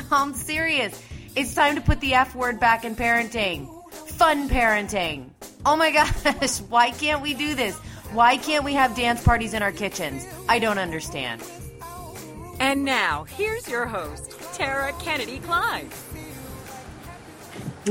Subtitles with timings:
[0.10, 1.00] I'm serious.
[1.34, 3.68] It's time to put the F word back in parenting.
[3.92, 5.30] Fun parenting.
[5.64, 5.90] Oh my
[6.32, 7.76] gosh, why can't we do this?
[8.12, 10.26] Why can't we have dance parties in our kitchens?
[10.48, 11.42] I don't understand.
[12.60, 15.88] And now, here's your host, Tara Kennedy Klein.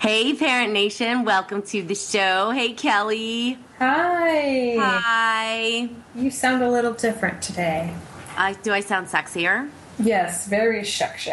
[0.00, 1.24] hey, Parent Nation.
[1.24, 2.50] Welcome to the show.
[2.50, 3.58] Hey, Kelly.
[3.78, 4.76] Hi.
[4.78, 5.88] Hi.
[6.14, 7.92] You sound a little different today.
[8.36, 9.68] I, do I sound sexier?
[10.02, 11.32] Yes, very sexy.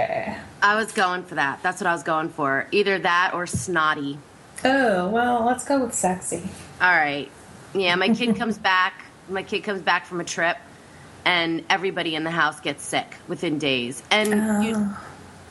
[0.62, 1.62] I was going for that.
[1.64, 2.68] That's what I was going for.
[2.72, 4.18] Either that or snotty.
[4.66, 6.42] Oh, well, let's go with sexy.
[6.82, 7.30] All right.
[7.74, 9.06] Yeah, my kid comes back.
[9.30, 10.58] My kid comes back from a trip,
[11.26, 14.02] and everybody in the house gets sick within days.
[14.10, 14.60] And Oh.
[14.62, 14.90] you,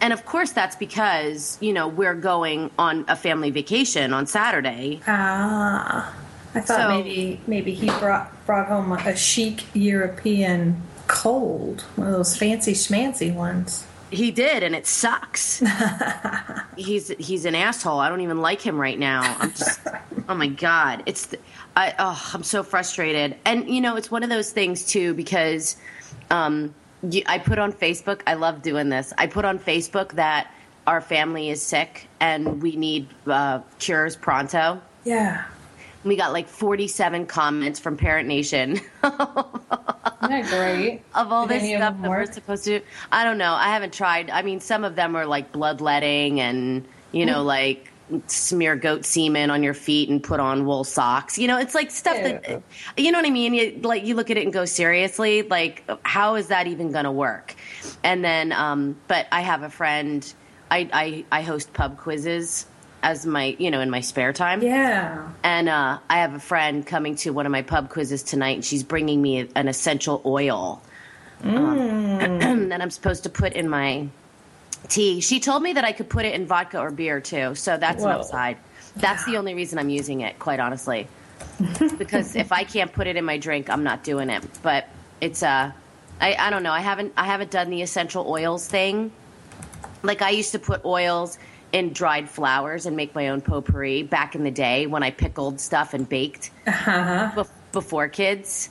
[0.00, 5.00] and of course that's because you know we're going on a family vacation on Saturday.
[5.06, 6.12] Ah,
[6.54, 12.12] I thought So- maybe maybe he brought brought home a chic European cold, one of
[12.12, 13.86] those fancy schmancy ones.
[14.10, 15.62] He did, and it sucks.
[16.76, 17.98] he's he's an asshole.
[17.98, 19.36] I don't even like him right now.
[19.40, 19.80] I'm just,
[20.28, 21.38] oh my god, it's the,
[21.76, 23.36] I oh I'm so frustrated.
[23.44, 25.76] And you know, it's one of those things too because
[26.30, 26.72] um,
[27.26, 28.20] I put on Facebook.
[28.26, 29.12] I love doing this.
[29.18, 30.52] I put on Facebook that
[30.86, 34.80] our family is sick and we need uh, cures pronto.
[35.04, 35.44] Yeah,
[36.04, 38.80] We got like 47 comments from Parent Nation.
[40.06, 41.02] isn't that great?
[41.14, 42.80] of all Did this stuff that we're supposed to.
[43.12, 43.52] I don't know.
[43.54, 44.30] I haven't tried.
[44.30, 47.46] I mean, some of them are like bloodletting and, you know, Mm.
[47.46, 47.92] like
[48.28, 51.38] smear goat semen on your feet and put on wool socks.
[51.38, 52.62] You know, it's like stuff that,
[52.96, 53.52] you know what I mean?
[53.52, 55.42] You, like, you look at it and go, seriously?
[55.42, 57.54] Like, how is that even going to work?
[58.04, 60.32] And then, um, but I have a friend,
[60.70, 62.66] I, I, I host pub quizzes
[63.06, 64.60] as my, you know, in my spare time.
[64.60, 65.28] Yeah.
[65.44, 68.64] And uh, I have a friend coming to one of my pub quizzes tonight, and
[68.64, 70.82] she's bringing me an essential oil
[71.44, 72.18] um,
[72.68, 74.08] that I'm supposed to put in my
[74.88, 75.20] tea.
[75.20, 78.02] She told me that I could put it in vodka or beer too, so that's
[78.02, 78.56] an upside.
[78.96, 81.06] That's the only reason I'm using it, quite honestly.
[81.98, 84.42] because if I can't put it in my drink, I'm not doing it.
[84.62, 84.88] But
[85.20, 85.70] it's uh,
[86.20, 86.72] I, I don't know.
[86.72, 89.12] I haven't I haven't done the essential oils thing.
[90.02, 91.38] Like I used to put oils
[91.76, 95.60] in dried flowers and make my own potpourri back in the day when I pickled
[95.60, 97.30] stuff and baked Uh-huh.
[97.36, 98.70] bef- before kids.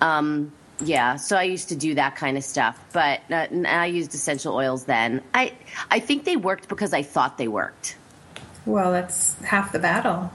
[0.00, 0.50] Um,
[0.80, 4.54] yeah, so I used to do that kind of stuff, but uh, I used essential
[4.54, 5.20] oils then.
[5.34, 5.52] I
[5.90, 7.96] I think they worked because I thought they worked.
[8.64, 10.32] Well, that's half the battle.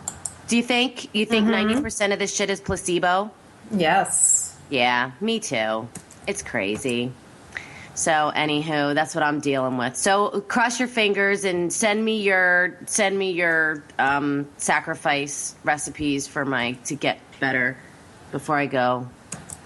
[0.50, 3.32] Do you think you think 90 percent of this shit is placebo?
[3.72, 4.56] Yes.
[4.70, 5.88] Yeah, me too.
[6.28, 7.12] It's crazy.
[7.96, 9.96] So, anywho, that's what I'm dealing with.
[9.96, 16.44] So, cross your fingers and send me your send me your um, sacrifice recipes for
[16.44, 17.78] my to get better
[18.32, 19.08] before I go.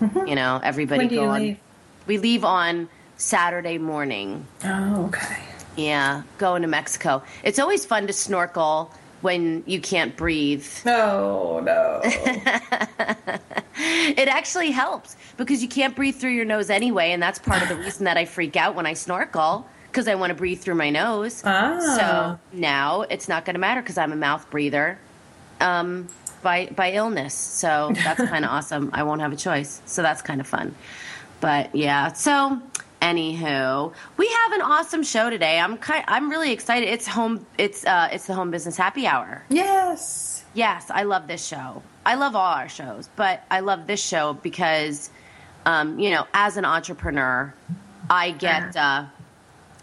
[0.02, 1.42] You know, everybody go on.
[1.42, 1.58] leave?
[2.06, 4.46] We leave on Saturday morning.
[4.64, 5.42] Oh, okay.
[5.76, 7.24] Yeah, going to Mexico.
[7.44, 10.66] It's always fun to snorkel when you can't breathe.
[10.86, 12.02] No, no.
[14.18, 17.70] It actually helps because you can't breathe through your nose anyway, and that's part of
[17.70, 20.76] the reason that I freak out when I snorkel because I want to breathe through
[20.76, 21.42] my nose.
[21.46, 21.80] Ah.
[21.98, 24.98] So now it's not going to matter because I'm a mouth breather
[25.60, 26.08] um,
[26.42, 27.34] by by illness.
[27.34, 28.90] So that's kind of awesome.
[28.94, 29.82] I won't have a choice.
[29.86, 30.76] So that's kind of fun.
[31.40, 32.62] But yeah, so
[33.02, 35.60] anywho, we have an awesome show today.
[35.60, 36.90] I'm kind I'm really excited.
[36.90, 39.44] It's home it's uh it's the home business happy hour.
[39.50, 40.34] yes.
[40.54, 41.84] Yes, I love this show.
[42.08, 45.10] I love all our shows, but I love this show because,
[45.66, 47.54] um, you know, as an entrepreneur,
[48.10, 49.08] I get, uh,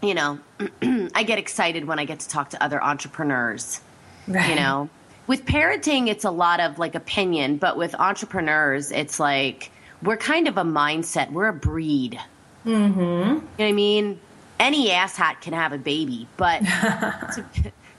[0.00, 0.38] you know,
[1.14, 3.82] I get excited when I get to talk to other entrepreneurs.
[4.26, 4.48] Right.
[4.48, 4.88] You know,
[5.26, 9.70] with parenting, it's a lot of like opinion, but with entrepreneurs, it's like
[10.02, 11.31] we're kind of a mindset.
[11.31, 12.19] We're a breed.
[12.64, 13.00] Mm-hmm.
[13.00, 14.19] You know what I mean?
[14.58, 17.44] Any asshat can have a baby, but to,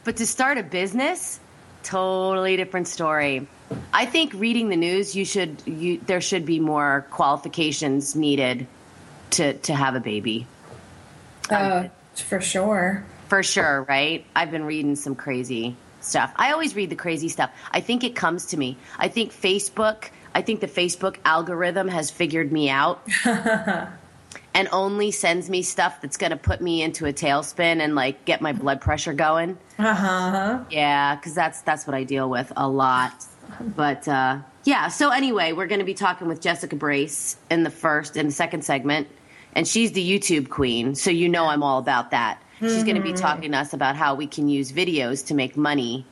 [0.03, 1.39] but to start a business,
[1.85, 3.47] totally different story.
[3.93, 8.67] I think reading the news, you should you there should be more qualifications needed
[9.31, 10.45] to to have a baby.
[11.49, 13.05] Uh, for sure.
[13.27, 14.25] For sure, right?
[14.35, 16.31] I've been reading some crazy stuff.
[16.35, 17.51] I always read the crazy stuff.
[17.71, 18.77] I think it comes to me.
[18.97, 23.07] I think Facebook, I think the Facebook algorithm has figured me out.
[24.55, 28.23] and only sends me stuff that's going to put me into a tailspin and like
[28.23, 29.57] get my blood pressure going.
[29.77, 30.63] Uh huh.
[30.71, 33.25] Yeah, because that's that's what I deal with a lot.
[33.59, 37.69] But uh, yeah, so anyway, we're going to be talking with Jessica Brace in the
[37.69, 39.09] first and the second segment,
[39.53, 42.41] and she's the YouTube queen, so you know I'm all about that.
[42.61, 45.57] She's going to be talking to us about how we can use videos to make
[45.57, 46.05] money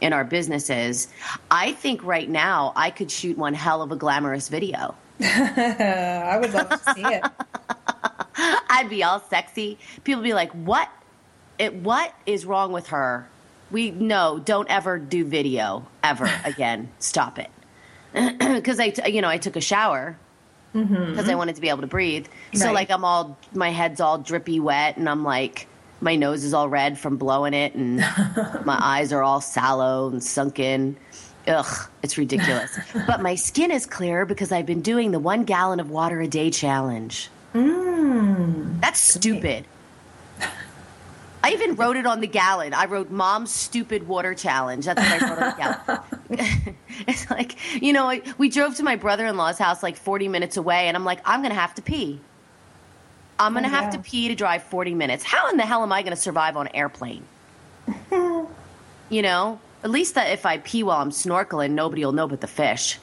[0.00, 1.08] in our businesses.
[1.50, 4.94] I think right now I could shoot one hell of a glamorous video.
[5.20, 7.24] I would love to see it.
[8.70, 9.78] I'd be all sexy.
[10.04, 10.88] People be like, "What?
[11.58, 11.74] It?
[11.74, 13.28] What is wrong with her?"
[13.70, 16.90] We no, don't ever do video ever again.
[16.98, 17.50] Stop it.
[18.40, 20.16] Because I, t- you know, I took a shower
[20.74, 21.10] mm-hmm.
[21.10, 22.26] because I wanted to be able to breathe.
[22.54, 25.66] So like, I'm all my head's all drippy wet, and I'm like,
[26.00, 27.98] my nose is all red from blowing it, and
[28.64, 30.96] my eyes are all sallow and sunken.
[31.46, 32.78] Ugh, it's ridiculous.
[33.06, 36.28] but my skin is clear because I've been doing the one gallon of water a
[36.28, 37.30] day challenge.
[37.54, 38.80] Mm.
[38.80, 39.64] That's stupid.
[41.42, 42.74] I even wrote it on the gallon.
[42.74, 45.50] I wrote "Mom's stupid water challenge." That's what I wrote on
[46.28, 46.76] the gallon.
[47.08, 50.86] it's like you know, I- we drove to my brother-in-law's house like forty minutes away,
[50.88, 52.20] and I'm like, I'm gonna have to pee.
[53.38, 53.90] I'm gonna Oh, have yeah.
[53.92, 55.24] to pee to drive forty minutes.
[55.24, 57.24] How in the hell am I gonna survive on an airplane?
[58.12, 62.42] you know, at least that if I pee while I'm snorkeling, nobody will know but
[62.42, 62.98] the fish.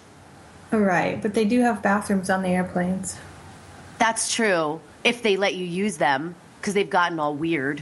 [0.70, 3.18] Right, but they do have bathrooms on the airplanes.
[4.00, 7.82] That's true if they let you use them because they've gotten all weird.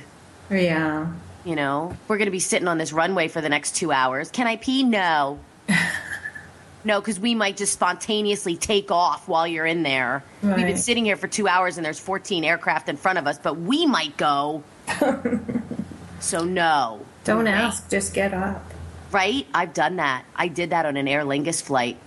[0.49, 1.11] Yeah.
[1.43, 4.31] You know, we're going to be sitting on this runway for the next two hours.
[4.31, 4.83] Can I pee?
[4.83, 5.39] No.
[6.83, 10.23] no, because we might just spontaneously take off while you're in there.
[10.41, 13.37] We've been sitting here for two hours and there's 14 aircraft in front of us,
[13.37, 14.63] but we might go.
[16.19, 17.01] so, no.
[17.23, 17.53] Don't Right?
[17.53, 18.63] ask, just get up.
[19.11, 19.45] Right?
[19.53, 20.25] I've done that.
[20.35, 21.97] I did that on an Aer Lingus flight.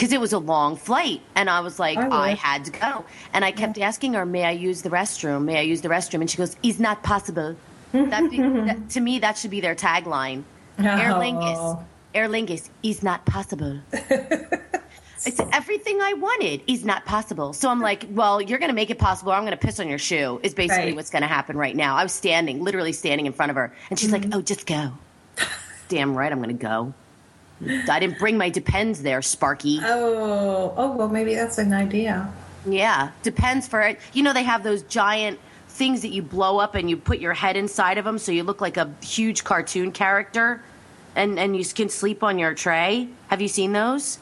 [0.00, 2.30] Because it was a long flight, and I was like, I.
[2.30, 3.04] I, had to go.
[3.34, 5.44] And I kept asking her, May I use the restroom?
[5.44, 6.22] May I use the restroom?
[6.22, 7.54] And she goes, Is not possible.
[7.92, 10.44] That, be, that to me, that should be their tagline.
[10.78, 11.56] Aer Lingus.
[11.58, 11.84] Oh.
[12.14, 13.78] Aer Lingus is not possible.
[15.26, 17.52] It's everything I wanted is not possible.
[17.52, 19.32] So I'm like, well, you're going to make it possible.
[19.32, 20.40] Or I'm going to piss on your shoe.
[20.42, 20.96] Is basically Right.
[20.96, 21.96] what's going to happen right now.
[21.96, 24.30] I was standing, literally standing in front of her, and she's Mm-hmm.
[24.30, 24.92] like, oh, just go.
[25.90, 26.94] Damn right, I'm going to go.
[27.66, 29.80] I didn't bring my Depends there, Sparky.
[29.82, 32.32] Oh, oh, well, maybe that's an idea.
[32.66, 33.98] Yeah, Depends for it.
[34.12, 37.32] You know, they have those giant things that you blow up and you put your
[37.32, 40.62] head inside of them, so you look like a huge cartoon character,
[41.16, 43.08] and and you can sleep on your tray.
[43.28, 44.18] Have you seen those?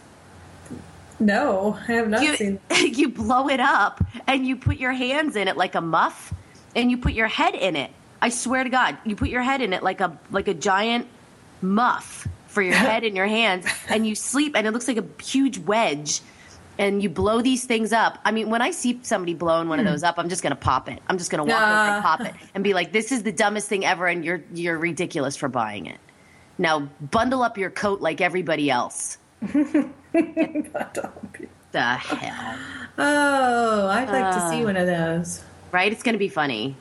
[1.20, 2.61] No, I have not you, seen.
[2.81, 6.32] you blow it up and you put your hands in it like a muff
[6.76, 7.90] and you put your head in it
[8.20, 11.06] i swear to god you put your head in it like a like a giant
[11.62, 15.23] muff for your head and your hands and you sleep and it looks like a
[15.23, 16.21] huge wedge
[16.79, 19.85] and you blow these things up i mean when i see somebody blowing one of
[19.85, 22.17] those up i'm just gonna pop it i'm just gonna walk over and Ah.
[22.17, 25.37] pop it and be like this is the dumbest thing ever and you're you're ridiculous
[25.37, 25.99] for buying it
[26.56, 29.89] now bundle up your coat like everybody else the
[31.73, 32.59] hell
[33.00, 34.50] Oh, I'd like to Ah.
[34.50, 35.41] see one of those.
[35.71, 35.93] right?
[35.93, 36.75] It's going to be funny.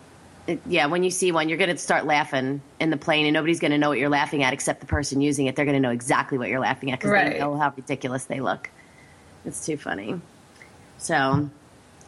[0.47, 3.33] It, yeah, when you see one, you're going to start laughing in the plane, and
[3.33, 5.55] nobody's going to know what you're laughing at except the person using it.
[5.57, 7.33] They're going to know exactly what you're laughing at because Right.
[7.33, 8.69] they know how ridiculous they look.
[9.45, 10.19] It's too funny.
[10.99, 11.49] So,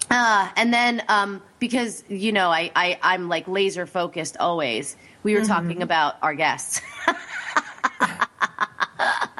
[0.09, 4.95] uh, and then um, because you know, I, I I'm like laser focused always.
[5.23, 6.81] We were talking about our guests.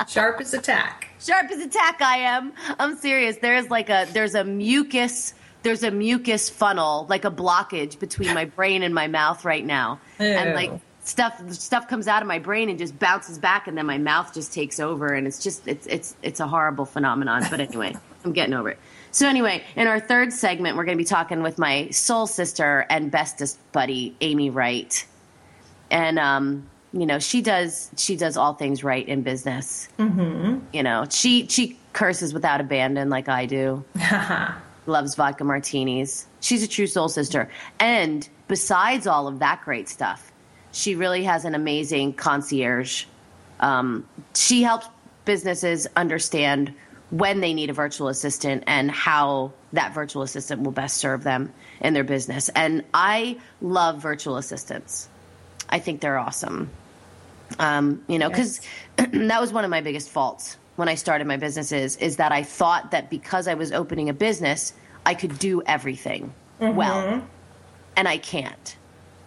[0.08, 1.08] Sharp as a tack.
[1.20, 2.54] sharp as a tack I am.
[2.80, 3.38] I'm serious.
[3.38, 8.46] There's like a there's a mucus there's a mucus funnel, like a blockage between my
[8.46, 10.00] brain and my mouth right now.
[10.20, 10.72] And like
[11.04, 14.34] stuff stuff comes out of my brain and just bounces back and then my mouth
[14.34, 17.46] just takes over and it's just it's it's it's a horrible phenomenon.
[17.50, 18.80] But anyway, I'm getting over it.
[19.12, 22.86] So anyway, in our third segment, we're going to be talking with my soul sister
[22.90, 25.06] and bestest buddy, Amy Wright
[25.92, 29.90] and um, you know she does she does all things right in business.
[29.98, 30.60] Mm-hmm.
[30.74, 33.84] You know she she curses without abandon like I do.
[34.86, 36.26] Loves vodka martinis.
[36.40, 37.50] She's a true soul sister.
[37.80, 40.32] And besides all of that great stuff,
[40.72, 43.06] she really has an amazing concierge.
[43.60, 44.88] Um, she helps
[45.26, 46.74] businesses understand
[47.12, 51.52] when they need a virtual assistant and how that virtual assistant will best serve them
[51.82, 52.50] in their business.
[52.50, 55.10] And I love virtual assistants.
[55.70, 56.70] I think they're awesome.
[57.58, 58.62] Um, you know, because
[58.98, 62.44] that was one of my biggest faults when I started my businesses is that I
[62.44, 64.72] thought that because I was opening a business,
[65.06, 67.22] I could do everything well,
[67.98, 68.78] and I can't.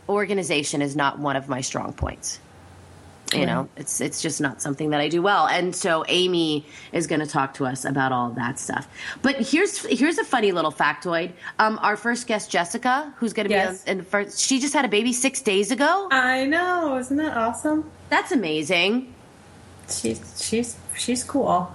[0.09, 2.41] Organization is not one of my strong points.
[3.35, 3.47] You right.
[3.47, 5.47] know, it's it's just not something that I do well.
[5.47, 8.89] And so Amy is going to talk to us about all that stuff.
[9.21, 11.33] But here's here's a funny little factoid.
[11.59, 13.85] Um, our first guest, Jessica, who's going to yes.
[13.85, 16.09] be in the first, she just had a baby six days ago.
[16.11, 17.91] I know, isn't that awesome?
[18.09, 19.12] That's amazing.
[20.01, 21.73] She's she's she's cool.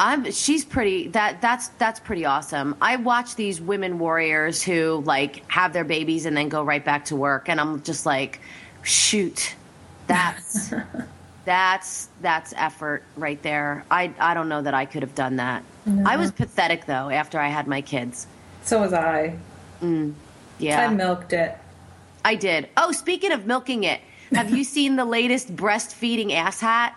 [0.00, 2.74] I'm she's pretty that that's that's pretty awesome.
[2.80, 7.04] I watch these women warriors who like have their babies and then go right back
[7.06, 8.40] to work and I'm just like
[8.82, 9.54] shoot.
[10.06, 10.72] That's
[11.44, 13.84] that's that's effort right there.
[13.90, 15.62] I I don't know that I could have done that.
[15.84, 16.08] No.
[16.08, 18.26] I was pathetic though after I had my kids.
[18.62, 19.36] So was I.
[19.82, 20.14] Mm,
[20.58, 20.88] yeah.
[20.88, 21.58] I milked it.
[22.24, 22.68] I did.
[22.78, 24.00] Oh, speaking of milking it,
[24.32, 26.92] have you seen the latest breastfeeding asshat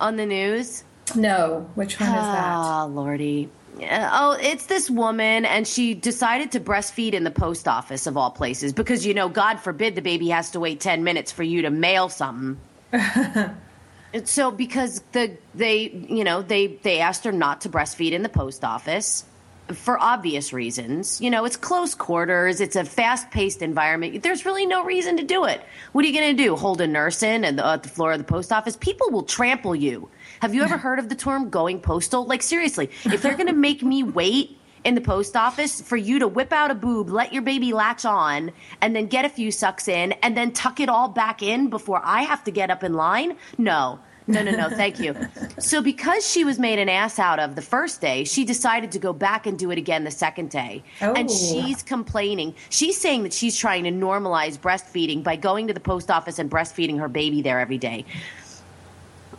[0.00, 0.84] on the news?
[1.14, 2.54] No, which one is that?
[2.56, 3.50] Oh, Lordy.
[3.80, 8.16] Uh, oh, it's this woman, and she decided to breastfeed in the post office of
[8.16, 11.42] all places because, you know, God forbid the baby has to wait 10 minutes for
[11.42, 12.58] you to mail something.
[14.24, 18.28] so, because the they, you know, they they asked her not to breastfeed in the
[18.28, 19.24] post office
[19.72, 21.20] for obvious reasons.
[21.20, 24.22] You know, it's close quarters, it's a fast paced environment.
[24.22, 25.64] There's really no reason to do it.
[25.92, 26.56] What are you going to do?
[26.56, 28.76] Hold a nurse in at the, at the floor of the post office?
[28.76, 30.08] People will trample you
[30.40, 32.26] have you ever heard of the term going postal?
[32.26, 36.18] Like, seriously, if they're going to make me wait in the post office for you
[36.18, 38.52] to whip out a boob, let your baby latch on,
[38.82, 42.02] and then get a few sucks in, and then tuck it all back in before
[42.04, 43.38] I have to get up in line?
[43.56, 43.98] No.
[44.26, 45.14] No, no, no, thank you.
[45.58, 48.98] So, because she was made an ass out of the first day, she decided to
[48.98, 50.82] go back and do it again the second day.
[51.02, 51.12] Oh.
[51.12, 52.54] And she's complaining.
[52.70, 56.50] She's saying that she's trying to normalize breastfeeding by going to the post office and
[56.50, 58.06] breastfeeding her baby there every day.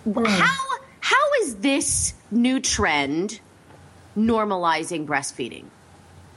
[0.07, 0.27] Mm.
[0.27, 3.39] How how is this new trend
[4.15, 5.65] normalizing breastfeeding?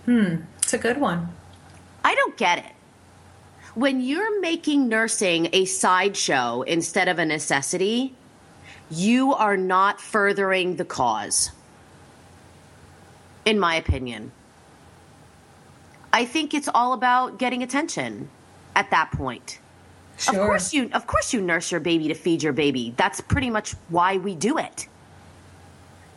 [0.06, 1.28] Hmm, it's a good one.
[2.02, 2.72] I don't get it.
[3.74, 8.14] When you're making nursing a sideshow instead of a necessity,
[8.90, 11.50] you are not furthering the cause,
[13.45, 14.33] in my opinion.
[16.12, 18.28] I think it's all about getting attention
[18.75, 19.61] at that point.
[20.18, 20.35] Sure.
[20.35, 22.92] Of course you of course you nurse your baby to feed your baby.
[22.97, 24.88] That's pretty much why we do it.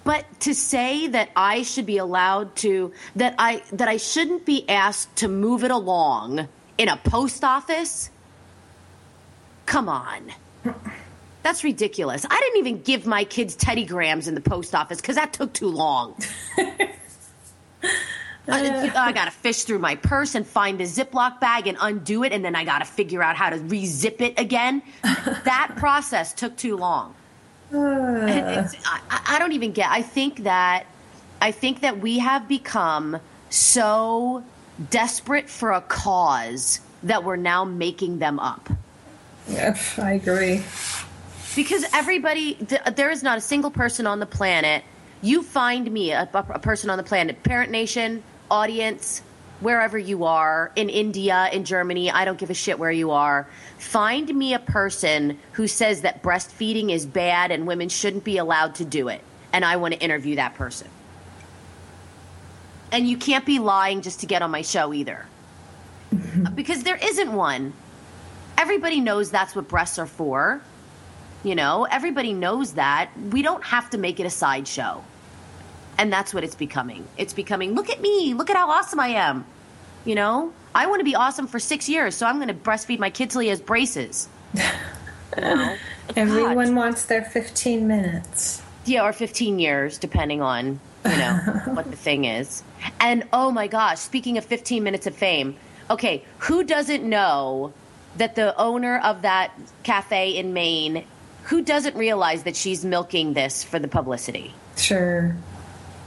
[0.03, 4.67] But to say that I should be allowed to that I that I shouldn't be
[4.67, 6.47] asked to move it along
[6.77, 8.09] in a post office?
[9.67, 10.31] Come on.
[11.43, 12.25] That's ridiculous.
[12.29, 15.53] I didn't even give my kids Teddy Grahams in the post office because that took
[15.53, 16.15] too long.
[18.47, 22.23] I, I got to fish through my purse and find the Ziploc bag and undo
[22.23, 24.81] it, and then I got to figure out how to rezip it again.
[25.03, 27.15] that process took too long.
[27.73, 28.67] I,
[29.09, 29.89] I don't even get.
[29.89, 30.85] I think that
[31.41, 33.19] I think that we have become
[33.49, 34.43] so
[34.89, 38.69] desperate for a cause that we're now making them up.
[39.47, 40.63] Yes, I agree.
[41.55, 42.53] Because everybody,
[42.95, 44.83] there is not a single person on the planet.
[45.21, 49.21] You find me a, a person on the planet, Parent Nation, audience,
[49.59, 53.47] wherever you are, in India, in Germany, I don't give a shit where you are.
[53.77, 58.75] Find me a person who says that breastfeeding is bad and women shouldn't be allowed
[58.75, 59.21] to do it.
[59.53, 60.87] And I want to interview that person.
[62.91, 65.25] And you can't be lying just to get on my show either.
[66.13, 66.55] Mm-hmm.
[66.55, 67.71] because there isn't one.
[68.57, 70.61] Everybody knows that's what breasts are for.
[71.43, 73.09] You know, everybody knows that.
[73.31, 75.03] We don't have to make it a sideshow.
[75.97, 77.07] And that's what it's becoming.
[77.17, 79.45] It's becoming, look at me, look at how awesome I am.
[80.05, 82.99] You know, I want to be awesome for six years, so I'm going to breastfeed
[82.99, 84.29] my kid till he has braces.
[86.15, 86.75] Everyone God.
[86.75, 88.61] wants their 15 minutes.
[88.85, 91.35] Yeah, or 15 years, depending on, you know,
[91.67, 92.63] what the thing is.
[92.99, 95.55] And oh my gosh, speaking of 15 minutes of fame,
[95.89, 97.73] okay, who doesn't know
[98.17, 99.51] that the owner of that
[99.83, 101.05] cafe in Maine,
[101.43, 104.53] who doesn't realize that she's milking this for the publicity?
[104.77, 105.35] Sure.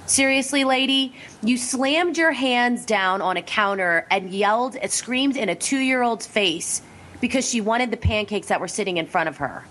[0.07, 5.49] Seriously, lady, you slammed your hands down on a counter and yelled and screamed in
[5.49, 6.83] a two year old's face
[7.21, 9.65] because she wanted the pancakes that were sitting in front of her.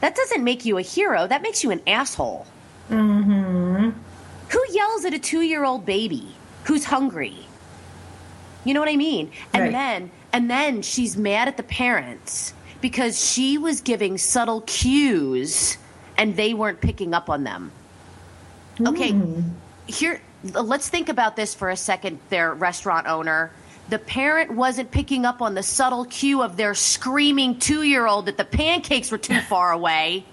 [0.00, 2.46] That doesn't make you a hero, that makes you an asshole.
[2.90, 3.90] Mm-hmm.
[4.50, 6.34] Who yells at a two year old baby
[6.64, 7.46] who's hungry?
[8.64, 9.30] You know what I mean?
[9.54, 9.72] And right.
[9.72, 15.76] then and then she's mad at the parents because she was giving subtle cues
[16.16, 17.72] and they weren't picking up on them.
[18.80, 19.12] Okay.
[19.12, 19.50] Mm
[19.88, 20.20] here
[20.52, 23.50] let's think about this for a second their restaurant owner
[23.88, 28.44] the parent wasn't picking up on the subtle cue of their screaming two-year-old that the
[28.44, 30.24] pancakes were too far away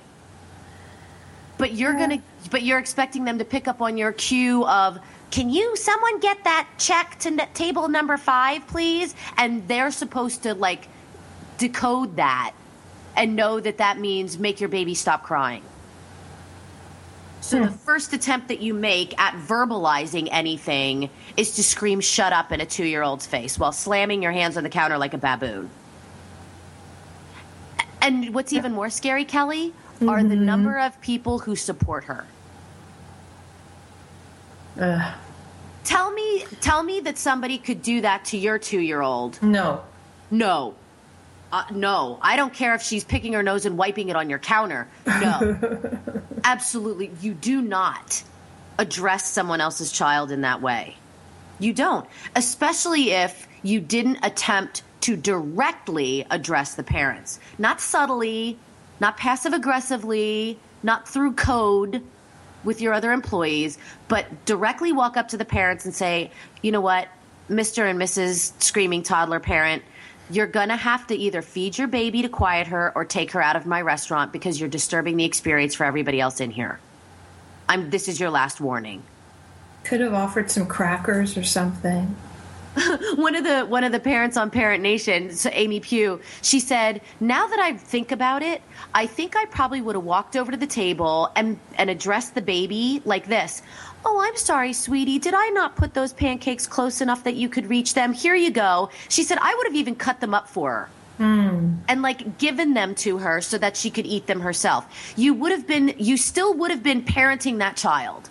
[1.58, 2.00] but you're yeah.
[2.00, 2.22] gonna
[2.52, 5.00] but you're expecting them to pick up on your cue of
[5.32, 10.54] can you someone get that check to table number five please and they're supposed to
[10.54, 10.88] like
[11.58, 12.54] decode that
[13.16, 15.64] and know that that means make your baby stop crying.
[17.42, 17.76] So the hmm.
[17.76, 22.66] first attempt that you make at verbalizing anything is to scream shut up in a
[22.66, 25.70] 2-year-old's face while slamming your hands on the counter like a baboon.
[28.02, 29.74] And what's even more scary, Kelly,
[30.08, 30.46] are the mm-hmm.
[30.46, 32.26] number of people who support her.
[34.80, 35.14] Ugh.
[35.84, 39.42] Tell me tell me that somebody could do that to your 2-year-old.
[39.44, 39.84] No.
[40.32, 40.74] No.
[41.56, 44.40] Uh, no, I don't care if she's picking her nose and wiping it on your
[44.40, 44.90] counter.
[45.06, 45.58] No.
[46.44, 47.12] Absolutely.
[47.22, 48.22] You do not
[48.78, 50.98] address someone else's child in that way.
[51.60, 52.06] You don't.
[52.36, 57.40] Especially if you didn't attempt to directly address the parents.
[57.58, 58.60] Not subtly,
[59.00, 62.04] not passive aggressively, not through code
[62.66, 63.78] with your other employees,
[64.10, 66.32] but directly walk up to the parents and say,
[66.62, 67.08] you know what,
[67.50, 67.90] Mr.
[67.90, 68.62] and Mrs.
[68.62, 69.84] Screaming Toddler Parent,
[70.30, 73.42] you're going to have to either feed your baby to quiet her or take her
[73.42, 76.80] out of my restaurant because you're disturbing the experience for everybody else in here.
[77.70, 79.04] I'm this is your last warning.
[79.84, 82.16] Could have offered some crackers or something.
[83.16, 87.02] one of the one of the parents on Parent Nation, so Amy Pugh, she said,
[87.20, 88.62] "Now that I think about it,
[88.94, 92.42] I think I probably would have walked over to the table and and addressed the
[92.42, 93.62] baby like this.
[94.06, 95.20] Oh, I'm sorry, sweetie.
[95.20, 98.14] Did I not put those pancakes close enough that you could reach them?
[98.14, 101.76] Here you go." She said, "I would have even cut them up for her." Hmm.
[101.88, 105.14] And like given them to her so that she could eat them herself.
[105.16, 108.30] You would have been, you still would have been parenting that child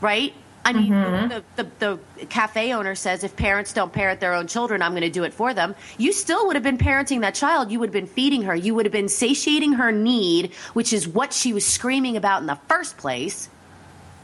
[0.00, 0.32] right?
[0.64, 4.82] I mean, the, the, the cafe owner says if parents don't parent their own children,
[4.82, 5.74] I'm going to do it for them.
[5.96, 7.70] You still would have been parenting that child.
[7.70, 8.54] You would have been feeding her.
[8.54, 12.46] You would have been satiating her need, which is what she was screaming about in
[12.46, 13.48] the first place.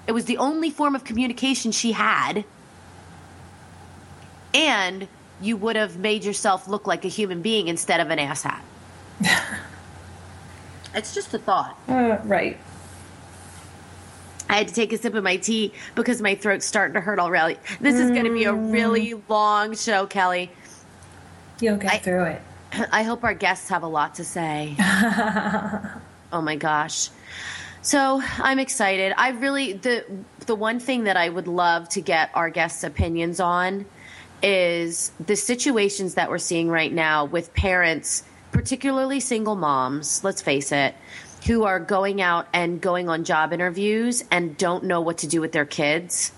[0.06, 2.44] It was the only form of communication she had.
[4.54, 5.08] And
[5.40, 8.60] you would have made yourself look like a human being instead of an asshat.
[10.94, 11.78] it's just a thought.
[11.88, 12.58] Uh, right.
[14.48, 17.18] I had to take a sip of my tea because my throat's starting to hurt
[17.18, 17.58] already.
[17.80, 18.72] This is going to be a mm.
[18.72, 20.50] really long show, Kelly.
[21.60, 22.42] You'll get I- through it.
[22.92, 24.74] I hope our guests have a lot to say.
[24.78, 27.10] oh my gosh.
[27.80, 29.14] So I'm excited.
[29.16, 30.04] I really the
[30.46, 33.86] the one thing that I would love to get our guests' opinions on
[34.42, 40.72] is the situations that we're seeing right now with parents, particularly single moms, let's face
[40.72, 40.94] it,
[41.46, 45.40] who are going out and going on job interviews and don't know what to do
[45.40, 46.32] with their kids.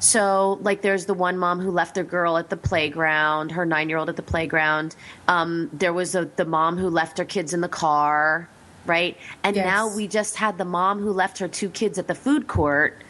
[0.00, 3.88] So, like, there's the one mom who left their girl at the playground, her nine
[3.88, 4.96] year old at the playground.
[5.28, 8.48] Um, there was a, the mom who left her kids in the car,
[8.84, 9.16] right?
[9.44, 9.64] And Yes.
[9.64, 13.00] now we just had the mom who left her two kids at the food court,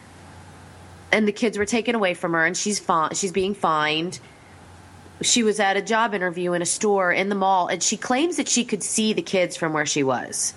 [1.11, 4.21] and the kids were taken away from her, and she's fi- she's being fined.
[5.23, 8.37] She was at a job interview in a store in the mall, and she claims
[8.37, 10.53] that she could see the kids from where she was.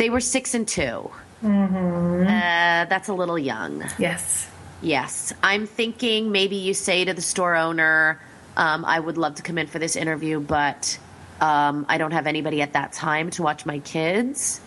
[0.00, 1.10] They were six and 2
[1.44, 3.84] Uh, that's a little young.
[3.98, 4.48] Yes.
[4.80, 5.34] Yes.
[5.42, 8.18] I'm thinking maybe you say to the store owner,
[8.56, 10.98] um, I would love to come in for this interview, but
[11.42, 14.62] um, I don't have anybody at that time to watch my kids.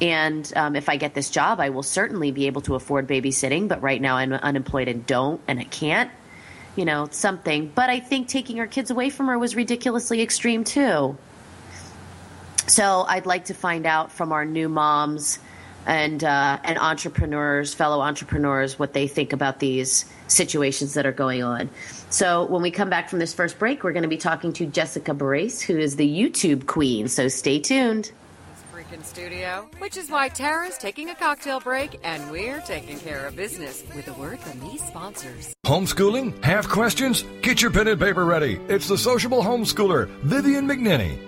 [0.00, 3.66] And um, if I get this job, I will certainly be able to afford babysitting,
[3.66, 6.12] but right now I'm unemployed and don't, and I can't.
[6.76, 7.72] You know, something.
[7.74, 11.18] But I think taking her kids away from her was ridiculously extreme, too.
[12.68, 15.38] So I'd like to find out from our new moms
[15.86, 21.42] and uh, and entrepreneurs, fellow entrepreneurs, what they think about these situations that are going
[21.42, 21.70] on.
[22.10, 24.66] So when we come back from this first break, we're going to be talking to
[24.66, 27.08] Jessica Brace, who is the YouTube queen.
[27.08, 28.12] So stay tuned.
[28.88, 33.36] freaking studio, which is why Tara's taking a cocktail break and we're taking care of
[33.36, 35.54] business with a word from these sponsors.
[35.66, 36.42] Homeschooling?
[36.44, 37.24] Have questions?
[37.42, 38.60] Get your pen and paper ready.
[38.68, 41.27] It's the sociable homeschooler, Vivian McNinney.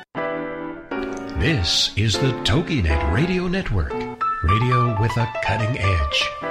[1.41, 3.91] This is the TogiNet Radio Network,
[4.43, 6.50] radio with a cutting edge.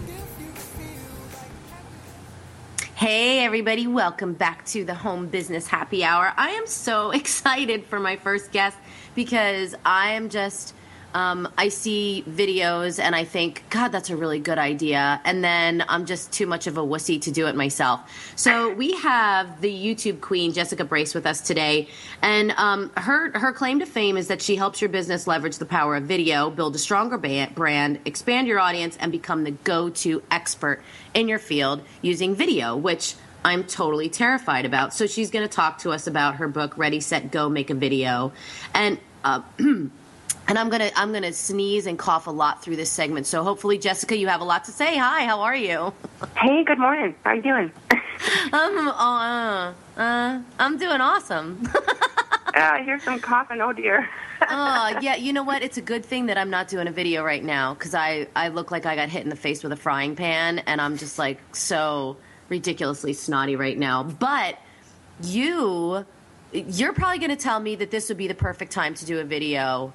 [3.01, 6.33] Hey, everybody, welcome back to the Home Business Happy Hour.
[6.37, 8.77] I am so excited for my first guest
[9.15, 10.75] because I am just.
[11.13, 15.19] Um, I see videos and I think, God, that's a really good idea.
[15.25, 18.01] And then I'm just too much of a wussy to do it myself.
[18.35, 21.89] So we have the YouTube queen, Jessica Brace, with us today.
[22.21, 25.65] And um, her, her claim to fame is that she helps your business leverage the
[25.65, 30.23] power of video, build a stronger brand, expand your audience, and become the go to
[30.31, 30.81] expert
[31.13, 34.93] in your field using video, which I'm totally terrified about.
[34.93, 37.73] So she's going to talk to us about her book, Ready, Set, Go, Make a
[37.73, 38.31] Video.
[38.73, 39.41] And, uh,
[40.47, 43.27] and I'm gonna I'm gonna sneeze and cough a lot through this segment.
[43.27, 44.97] So hopefully, Jessica, you have a lot to say.
[44.97, 45.93] Hi, how are you?
[46.37, 47.15] Hey, good morning.
[47.23, 47.71] How are you doing?
[48.53, 51.67] I'm uh, uh, I'm doing awesome.
[52.53, 53.61] uh, hear some coughing.
[53.61, 54.09] Oh dear.
[54.49, 55.63] oh yeah, you know what?
[55.63, 58.49] It's a good thing that I'm not doing a video right now because I I
[58.49, 61.19] look like I got hit in the face with a frying pan, and I'm just
[61.19, 62.17] like so
[62.49, 64.03] ridiculously snotty right now.
[64.03, 64.59] But
[65.23, 66.05] you,
[66.51, 69.19] you're probably going to tell me that this would be the perfect time to do
[69.19, 69.93] a video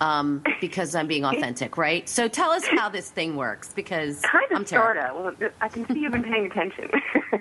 [0.00, 2.08] um, because I'm being authentic, right?
[2.08, 5.12] So tell us how this thing works because kind of, I'm sorta.
[5.14, 6.90] Well, I can see you've been paying attention.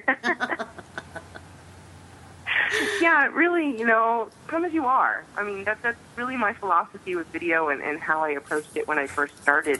[3.01, 5.23] yeah, really, you know, come as you are.
[5.35, 8.87] I mean, that, that's really my philosophy with video and, and how I approached it
[8.87, 9.79] when I first started.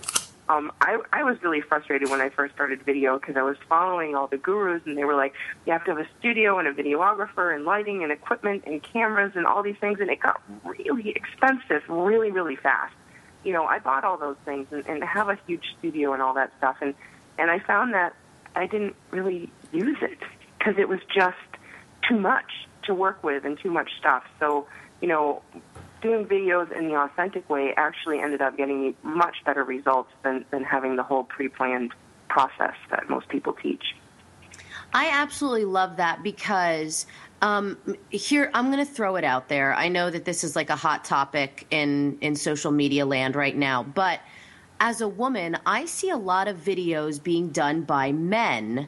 [0.49, 4.15] Um, I, I was really frustrated when I first started video because I was following
[4.15, 5.33] all the gurus and they were like,
[5.65, 9.33] you have to have a studio and a videographer and lighting and equipment and cameras
[9.36, 9.99] and all these things.
[9.99, 12.95] And it got really expensive really, really fast.
[13.43, 16.33] You know, I bought all those things and, and have a huge studio and all
[16.36, 16.77] that stuff.
[16.81, 16.93] And,
[17.38, 18.15] and I found that
[18.55, 20.17] I didn't really use it
[20.57, 21.36] because it was just
[22.07, 24.23] too much to work with and too much stuff.
[24.39, 24.65] So,
[25.01, 25.41] you know,
[26.01, 30.45] doing videos in the authentic way actually ended up getting me much better results than,
[30.51, 31.93] than having the whole pre-planned
[32.29, 33.95] process that most people teach.
[34.93, 37.07] I absolutely love that because
[37.41, 37.77] um,
[38.10, 39.73] here I'm going to throw it out there.
[39.73, 43.55] I know that this is like a hot topic in in social media land right
[43.55, 44.21] now, but
[44.79, 48.88] as a woman, I see a lot of videos being done by men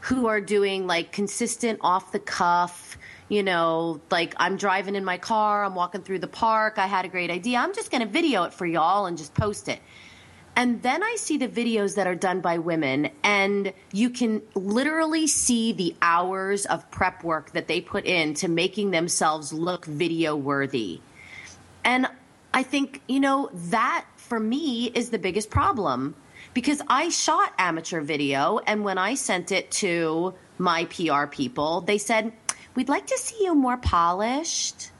[0.00, 2.96] who are doing like consistent off the cuff
[3.30, 7.04] you know, like I'm driving in my car, I'm walking through the park, I had
[7.06, 7.58] a great idea.
[7.58, 9.80] I'm just going to video it for y'all and just post it.
[10.56, 15.28] And then I see the videos that are done by women, and you can literally
[15.28, 21.00] see the hours of prep work that they put into making themselves look video worthy.
[21.84, 22.08] And
[22.52, 26.16] I think, you know, that for me is the biggest problem
[26.52, 31.96] because I shot amateur video, and when I sent it to my PR people, they
[31.96, 32.32] said,
[32.80, 34.90] we'd like to see you more polished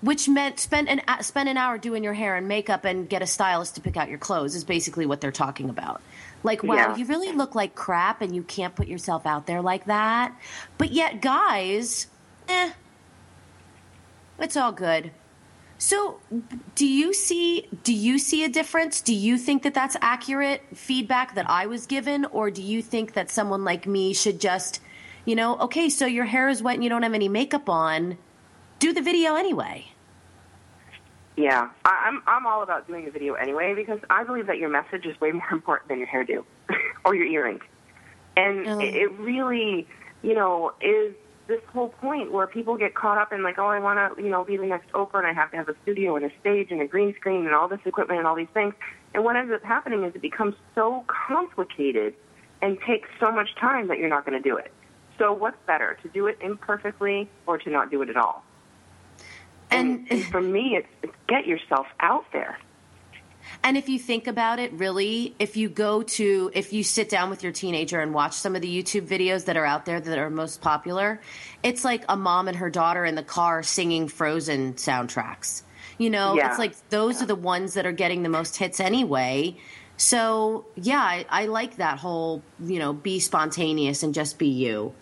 [0.00, 3.26] which meant spend an spend an hour doing your hair and makeup and get a
[3.26, 6.00] stylist to pick out your clothes is basically what they're talking about.
[6.42, 6.96] Like, wow, yeah.
[6.96, 10.34] you really look like crap and you can't put yourself out there like that.
[10.78, 12.06] But yet, guys,
[12.48, 12.72] eh,
[14.38, 15.10] it's all good.
[15.76, 16.18] So,
[16.74, 19.02] do you see do you see a difference?
[19.02, 23.12] Do you think that that's accurate feedback that I was given or do you think
[23.12, 24.80] that someone like me should just
[25.24, 28.18] you know, okay, so your hair is wet and you don't have any makeup on.
[28.78, 29.86] Do the video anyway.
[31.36, 35.06] Yeah, I'm I'm all about doing a video anyway because I believe that your message
[35.06, 36.44] is way more important than your hairdo
[37.04, 37.62] or your earrings,
[38.36, 38.80] and oh.
[38.80, 39.86] it, it really
[40.22, 41.14] you know, is
[41.48, 44.30] this whole point where people get caught up in like, oh, I want to, you
[44.30, 46.68] know, be the next Oprah, and I have to have a studio and a stage
[46.70, 48.74] and a green screen and all this equipment and all these things.
[49.14, 52.14] And what ends up happening is it becomes so complicated
[52.62, 54.72] and takes so much time that you're not going to do it.
[55.22, 58.42] So what's better, to do it imperfectly or to not do it at all?
[59.70, 62.58] And, and, for me, it's, it's get yourself out there.
[63.62, 67.30] And if you think about it, really, if you go to, if you sit down
[67.30, 70.18] with your teenager and watch some of the YouTube videos that are out there that
[70.18, 71.20] are most popular,
[71.62, 75.62] it's like a mom and her daughter in the car singing Frozen soundtracks.
[75.98, 76.50] You know, yeah.
[76.50, 77.22] it's like those yeah.
[77.22, 79.56] are the ones that are getting the most hits anyway.
[79.96, 84.94] So, yeah, I, I like that whole, you know, be spontaneous and just be you.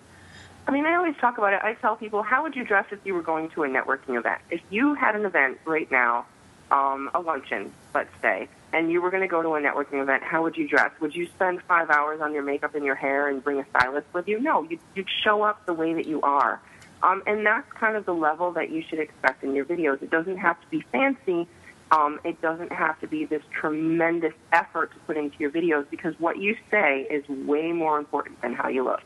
[0.70, 1.58] I mean, I always talk about it.
[1.64, 4.40] I tell people, how would you dress if you were going to a networking event?
[4.50, 6.26] If you had an event right now
[6.70, 10.22] um, a luncheon, let's say, and you were going to go to a networking event,
[10.22, 10.92] how would you dress?
[11.00, 14.06] Would you spend five hours on your makeup and your hair and bring a stylist
[14.12, 14.38] with you?
[14.38, 16.60] No, you'd, you'd show up the way that you are.
[17.02, 20.00] Um, and that's kind of the level that you should expect in your videos.
[20.00, 21.48] It doesn't have to be fancy.
[21.90, 26.14] Um, it doesn't have to be this tremendous effort to put into your videos because
[26.20, 29.02] what you say is way more important than how you look.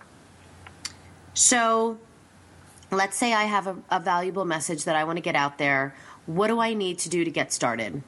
[1.34, 1.98] So,
[2.90, 5.94] let's say I have a, a valuable message that I want to get out there
[6.26, 8.02] what do I need to do to get started?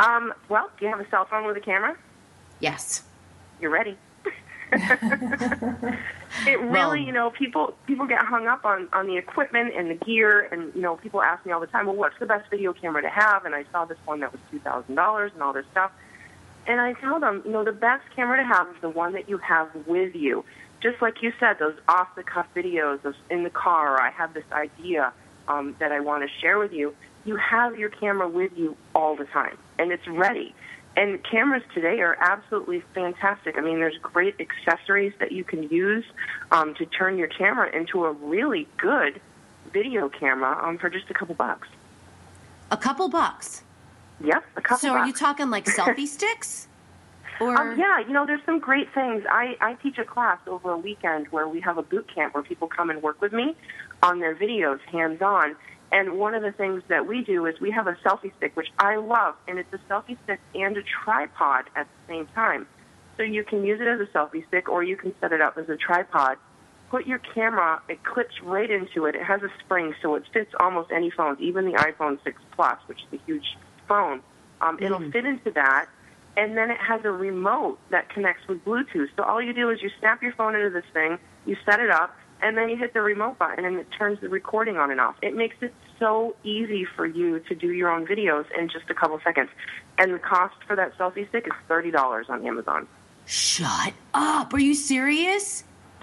[0.00, 1.96] Um, well, do you have a cell phone with a camera?
[2.60, 3.02] Yes.
[3.60, 3.96] You're ready.
[4.72, 5.90] it
[6.46, 9.94] really, well, you know, people people get hung up on on the equipment and the
[9.94, 12.72] gear, and you know, people ask me all the time, well, what's the best video
[12.72, 13.44] camera to have?
[13.44, 15.92] And I saw this one that was two thousand dollars and all this stuff,
[16.66, 19.28] and I tell them, you know, the best camera to have is the one that
[19.28, 20.42] you have with you.
[20.82, 24.00] Just like you said, those off the cuff videos of in the car.
[24.00, 25.12] I have this idea
[25.48, 29.16] um, that I want to share with you, you have your camera with you all
[29.16, 30.54] the time, and it's ready.
[30.96, 33.56] And cameras today are absolutely fantastic.
[33.56, 36.04] I mean, there's great accessories that you can use
[36.50, 39.20] um, to turn your camera into a really good
[39.72, 41.68] video camera um, for just a couple bucks.
[42.70, 43.62] A couple bucks.
[44.22, 44.74] Yep, a couple.
[44.74, 44.82] Bucks.
[44.82, 45.00] So, bucks.
[45.00, 46.68] are you talking like selfie sticks?
[47.40, 47.56] Or...
[47.60, 49.24] Um, yeah, you know, there's some great things.
[49.28, 52.42] I, I teach a class over a weekend where we have a boot camp where
[52.42, 53.56] people come and work with me
[54.02, 55.56] on their videos hands on.
[55.90, 58.68] And one of the things that we do is we have a selfie stick, which
[58.78, 62.66] I love, and it's a selfie stick and a tripod at the same time.
[63.16, 65.58] So you can use it as a selfie stick or you can set it up
[65.58, 66.38] as a tripod.
[66.90, 69.14] Put your camera, it clips right into it.
[69.14, 72.78] It has a spring, so it fits almost any phones, even the iPhone 6 Plus,
[72.86, 74.22] which is a huge phone.
[74.60, 75.12] Um, it'll mm.
[75.12, 75.86] fit into that,
[76.36, 79.08] and then it has a remote that connects with Bluetooth.
[79.16, 81.90] So all you do is you snap your phone into this thing, you set it
[81.90, 85.00] up, and then you hit the remote button and it turns the recording on and
[85.00, 85.14] off.
[85.22, 88.94] It makes it so easy for you to do your own videos in just a
[88.94, 89.48] couple seconds.
[89.98, 92.88] And the cost for that selfie stick is $30 on Amazon.
[93.26, 94.52] Shut up.
[94.52, 95.62] Are you serious?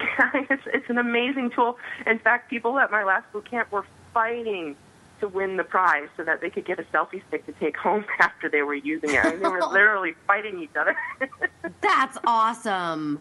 [0.50, 1.76] it's, it's an amazing tool.
[2.06, 4.76] In fact, people at my last boot camp were fighting
[5.20, 8.04] to win the prize so that they could get a selfie stick to take home
[8.20, 9.24] after they were using it.
[9.24, 10.96] And they were literally fighting each other.
[11.80, 13.20] That's awesome.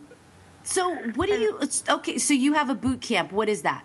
[0.63, 1.59] So, what do you?
[1.89, 3.31] Okay, so you have a boot camp.
[3.31, 3.83] What is that?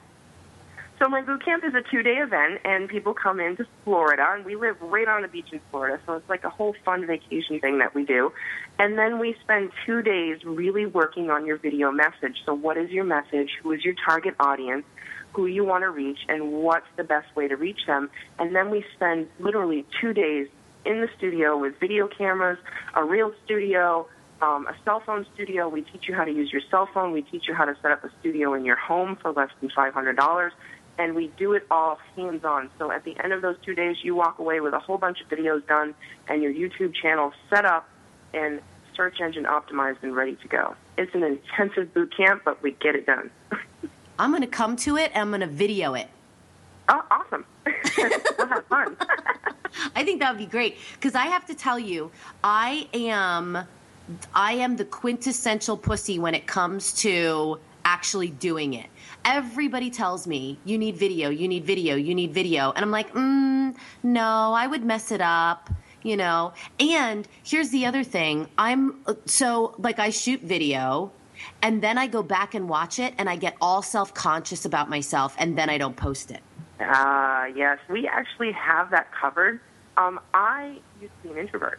[0.99, 4.55] So my boot camp is a two-day event, and people come into Florida, and we
[4.55, 7.79] live right on the beach in Florida, so it's like a whole fun vacation thing
[7.79, 8.33] that we do.
[8.79, 12.43] And then we spend two days really working on your video message.
[12.47, 13.51] So what is your message?
[13.63, 14.85] Who is your target audience?
[15.35, 18.11] Who you want to reach, and what's the best way to reach them?
[18.39, 20.49] And then we spend literally two days
[20.85, 22.59] in the studio with video cameras,
[22.95, 24.07] a real studio,
[24.43, 25.69] um, a cell phone studio.
[25.69, 27.13] We teach you how to use your cell phone.
[27.13, 29.71] We teach you how to set up a studio in your home for less than
[29.71, 30.51] $500.
[30.99, 32.71] And we do it all hands on.
[32.79, 35.19] So at the end of those two days, you walk away with a whole bunch
[35.21, 35.95] of videos done
[36.29, 37.89] and your YouTube channel set up
[38.33, 38.61] and
[38.95, 40.77] search engine optimized and ready to go.
[40.97, 43.31] It's an intensive boot camp, but we get it done.
[44.19, 46.09] I'm going to come to it and I'm going to video it.
[46.89, 47.45] Oh, awesome.
[47.67, 48.97] we'll have fun.
[49.97, 52.11] I think that would be great because I have to tell you,
[52.43, 53.67] I am
[54.35, 58.87] I am the quintessential pussy when it comes to actually doing it.
[59.25, 62.73] Everybody tells me, you need video, you need video, you need video.
[62.73, 65.71] And I'm like, mm, no, I would mess it up,
[66.03, 66.53] you know?
[66.79, 68.97] And here's the other thing I'm
[69.27, 71.13] so, like, I shoot video
[71.63, 74.89] and then I go back and watch it and I get all self conscious about
[74.89, 76.43] myself and then I don't post it.
[76.81, 77.79] Ah, uh, yes.
[77.89, 79.61] We actually have that covered.
[79.97, 81.79] Um, I used to be an introvert.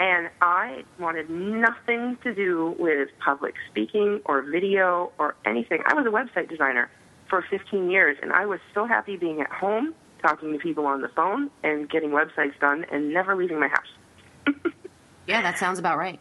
[0.00, 5.82] And I wanted nothing to do with public speaking or video or anything.
[5.86, 6.90] I was a website designer
[7.30, 11.00] for 15 years, and I was so happy being at home, talking to people on
[11.00, 14.54] the phone, and getting websites done, and never leaving my house.
[15.26, 16.18] yeah, that sounds about right.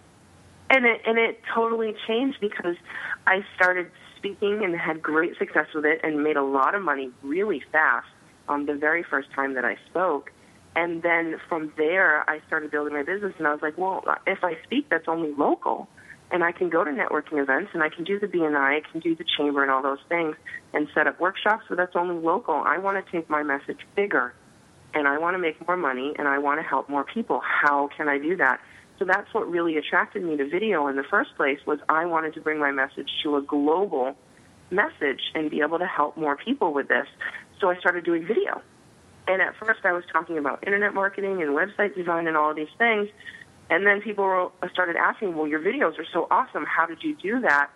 [0.74, 2.76] And it and it totally changed because
[3.28, 7.12] I started speaking and had great success with it and made a lot of money
[7.22, 8.08] really fast
[8.50, 10.32] um, the very first time that I spoke.
[10.76, 14.44] And then from there, I started building my business, and I was like, well, if
[14.44, 15.88] I speak, that's only local.
[16.32, 19.00] And I can go to networking events, and I can do the BNI, I can
[19.00, 20.36] do the chamber and all those things,
[20.74, 22.56] and set up workshops, but that's only local.
[22.56, 24.34] I want to take my message bigger,
[24.96, 27.40] and I want to make more money, and I want to help more people.
[27.44, 28.60] How can I do that?
[29.04, 32.36] So that's what really attracted me to video in the first place was I wanted
[32.36, 34.16] to bring my message to a global
[34.72, 37.06] message and be able to help more people with this.
[37.60, 38.62] So I started doing video.
[39.28, 42.56] And at first I was talking about internet marketing and website design and all of
[42.56, 43.10] these things.
[43.70, 46.64] And then people started asking, well, your videos are so awesome.
[46.66, 47.72] How did you do that?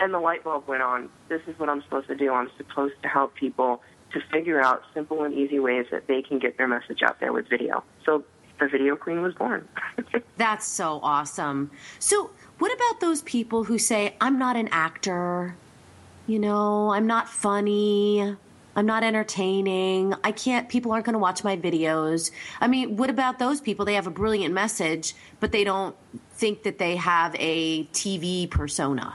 [0.00, 1.08] And the light bulb went on.
[1.28, 2.32] This is what I'm supposed to do.
[2.32, 3.80] I'm supposed to help people
[4.12, 7.32] to figure out simple and easy ways that they can get their message out there
[7.32, 7.84] with video.
[8.04, 8.24] So
[8.58, 9.66] the video queen was born.
[10.36, 11.70] That's so awesome.
[11.98, 15.56] So, what about those people who say, I'm not an actor?
[16.26, 18.36] You know, I'm not funny.
[18.76, 20.14] I'm not entertaining.
[20.24, 22.30] I can't, people aren't going to watch my videos.
[22.60, 23.84] I mean, what about those people?
[23.84, 25.94] They have a brilliant message, but they don't
[26.32, 29.14] think that they have a TV persona.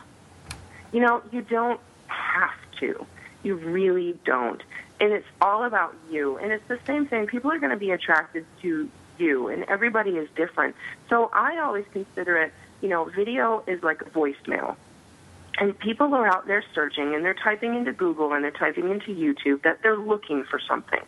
[0.93, 3.05] You know, you don't have to.
[3.43, 4.61] You really don't.
[5.01, 6.37] And it's all about you.
[6.37, 7.27] And it's the same thing.
[7.27, 10.75] People are going to be attracted to you, and everybody is different.
[11.09, 14.75] So I always consider it, you know, video is like a voicemail
[15.59, 19.13] and people are out there searching and they're typing into Google and they're typing into
[19.13, 21.01] YouTube that they're looking for something.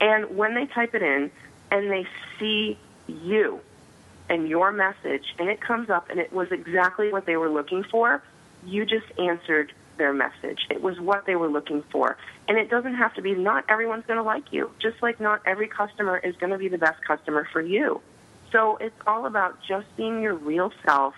[0.00, 1.30] And when they type it in
[1.70, 2.06] and they
[2.38, 3.60] see you
[4.28, 7.84] and your message and it comes up and it was exactly what they were looking
[7.84, 8.22] for,
[8.66, 10.66] you just answered their message.
[10.70, 12.16] It was what they were looking for.
[12.48, 15.42] And it doesn't have to be, not everyone's going to like you, just like not
[15.46, 18.00] every customer is going to be the best customer for you.
[18.52, 21.14] So it's all about just being your real self,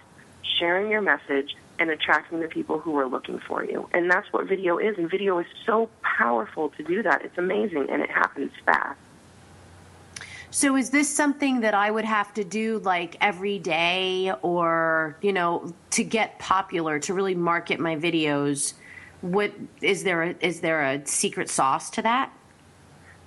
[0.58, 3.88] sharing your message, and attracting the people who are looking for you.
[3.92, 4.96] And that's what video is.
[4.96, 7.22] And video is so powerful to do that.
[7.24, 8.98] It's amazing and it happens fast.
[10.50, 15.32] So is this something that I would have to do like every day or, you
[15.32, 18.74] know, to get popular, to really market my videos?
[19.22, 22.32] What is there a, is there a secret sauce to that?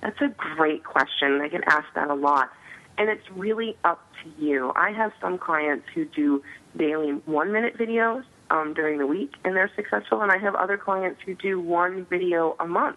[0.00, 1.40] That's a great question.
[1.42, 2.50] I get asked that a lot.
[2.96, 4.72] And it's really up to you.
[4.74, 6.42] I have some clients who do
[6.76, 10.22] daily one minute videos um, during the week, and they're successful.
[10.22, 12.96] And I have other clients who do one video a month,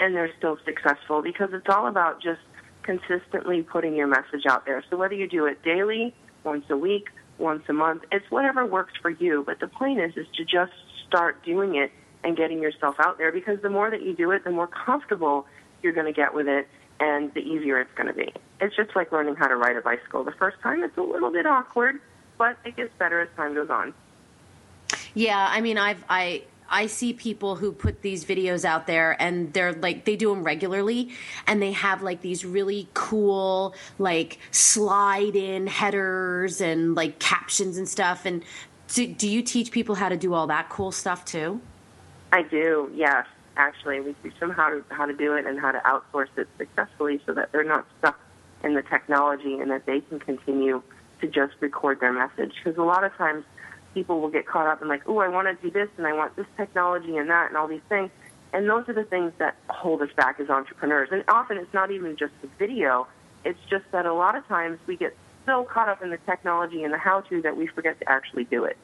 [0.00, 2.40] and they're still successful because it's all about just
[2.84, 4.84] consistently putting your message out there.
[4.90, 8.92] So whether you do it daily, once a week, once a month, it's whatever works
[9.00, 9.42] for you.
[9.44, 10.72] But the point is, is to just
[11.06, 11.90] start doing it
[12.22, 15.46] and getting yourself out there because the more that you do it, the more comfortable
[15.82, 16.68] you're going to get with it
[17.00, 18.32] and the easier it's going to be.
[18.60, 20.24] It's just like learning how to ride a bicycle.
[20.24, 22.00] The first time it's a little bit awkward,
[22.38, 23.92] but it gets better as time goes on.
[25.14, 29.52] Yeah, I mean, I've I I see people who put these videos out there and
[29.52, 31.10] they're like they do them regularly
[31.46, 37.88] and they have like these really cool like slide in headers and like captions and
[37.88, 38.42] stuff and
[38.88, 41.60] do, do you teach people how to do all that cool stuff too?
[42.32, 42.90] I do.
[42.94, 46.28] Yes, actually, we teach them how to how to do it and how to outsource
[46.36, 48.18] it successfully so that they're not stuck
[48.62, 50.82] in the technology and that they can continue
[51.20, 53.44] to just record their message because a lot of times
[53.94, 56.12] people will get caught up in like, oh, I want to do this and I
[56.12, 58.10] want this technology and that and all these things.
[58.52, 61.08] And those are the things that hold us back as entrepreneurs.
[61.10, 63.06] And often it's not even just the video.
[63.44, 66.82] It's just that a lot of times we get so caught up in the technology
[66.84, 68.76] and the how-to that we forget to actually do it.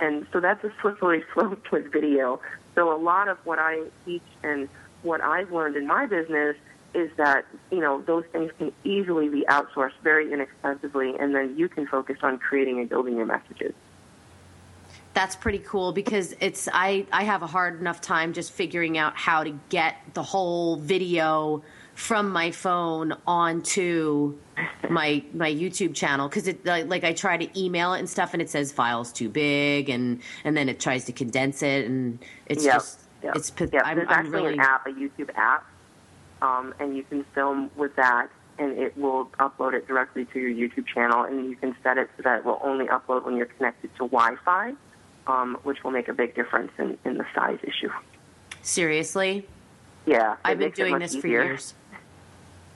[0.00, 2.40] And so that's a slippery slope with video.
[2.74, 4.68] So a lot of what I teach and
[5.02, 6.56] what I've learned in my business
[6.94, 11.68] is that, you know, those things can easily be outsourced very inexpensively and then you
[11.68, 13.74] can focus on creating and building your messages
[15.16, 19.16] that's pretty cool because it's I I have a hard enough time just figuring out
[19.16, 21.62] how to get the whole video
[21.94, 24.36] from my phone onto
[24.90, 28.34] my my YouTube channel because it like, like I try to email it and stuff
[28.34, 32.18] and it says files too big and and then it tries to condense it and
[32.44, 32.74] it's yep.
[32.74, 33.36] just yep.
[33.36, 33.70] it's yep.
[33.86, 35.64] I'm, there's I'm actually really an app a YouTube app
[36.42, 38.28] um, and you can film with that
[38.58, 42.10] and it will upload it directly to your YouTube channel and you can set it
[42.18, 44.74] so that it will only upload when you're connected to Wi-Fi
[45.26, 47.90] um, which will make a big difference in, in the size issue.
[48.62, 49.46] Seriously?
[50.06, 51.20] Yeah, I've been doing this easier.
[51.20, 51.74] for years.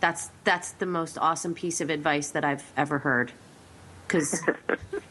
[0.01, 3.33] That's that's the most awesome piece of advice that I've ever heard.
[4.07, 4.41] Because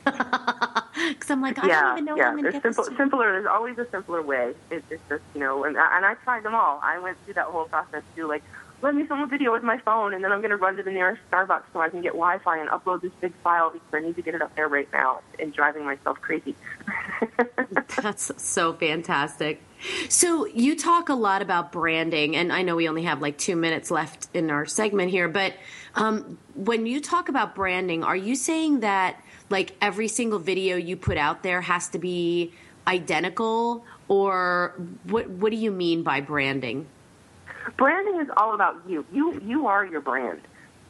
[1.30, 2.30] I'm like, I yeah, don't even know yeah.
[2.30, 3.32] I'm going to get simple, simpler.
[3.32, 4.54] There's always a simpler way.
[4.70, 6.80] It's, it's just you know, and and I tried them all.
[6.84, 8.28] I went through that whole process too.
[8.28, 8.44] Like,
[8.82, 10.84] let me film a video with my phone, and then I'm going to run to
[10.84, 14.00] the nearest Starbucks so I can get Wi-Fi and upload this big file because I
[14.00, 16.56] need to get it up there right now and driving myself crazy.
[18.02, 19.62] That's so fantastic.
[20.08, 23.56] So you talk a lot about branding, and I know we only have like two
[23.56, 25.54] minutes left in our segment here, but
[25.96, 30.96] um, when you talk about branding, are you saying that like every single video you
[30.96, 32.54] put out there has to be
[32.88, 34.74] identical, or
[35.04, 35.30] what?
[35.30, 36.88] What do you mean by branding?
[37.78, 39.06] Branding is all about you.
[39.12, 40.42] You you are your brand.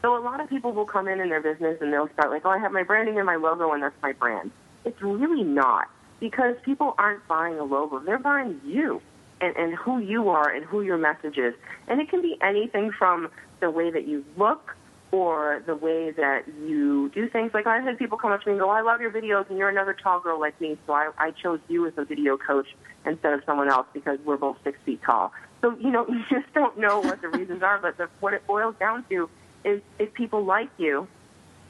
[0.01, 2.43] So a lot of people will come in in their business and they'll start like,
[2.45, 4.51] oh, I have my branding and my logo, and that's my brand.
[4.85, 5.89] It's really not
[6.19, 9.01] because people aren't buying a logo; they're buying you
[9.41, 11.53] and, and who you are and who your message is.
[11.87, 14.75] And it can be anything from the way that you look
[15.11, 17.51] or the way that you do things.
[17.53, 19.49] Like I've had people come up to me and go, oh, I love your videos
[19.49, 22.37] and you're another tall girl like me, so I, I chose you as a video
[22.37, 22.67] coach
[23.05, 25.31] instead of someone else because we're both six feet tall.
[25.61, 28.45] So, you know, you just don't know what the reasons are, but the, what it
[28.47, 29.29] boils down to
[29.63, 31.07] is if people like you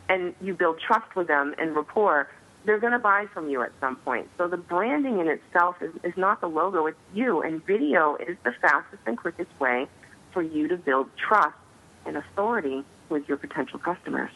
[0.07, 2.27] and you build trust with them and rapport,
[2.65, 4.29] they're going to buy from you at some point.
[4.37, 7.41] So the branding in itself is, is not the logo, it's you.
[7.41, 9.87] And video is the fastest and quickest way
[10.33, 11.55] for you to build trust
[12.05, 14.31] and authority with your potential customers.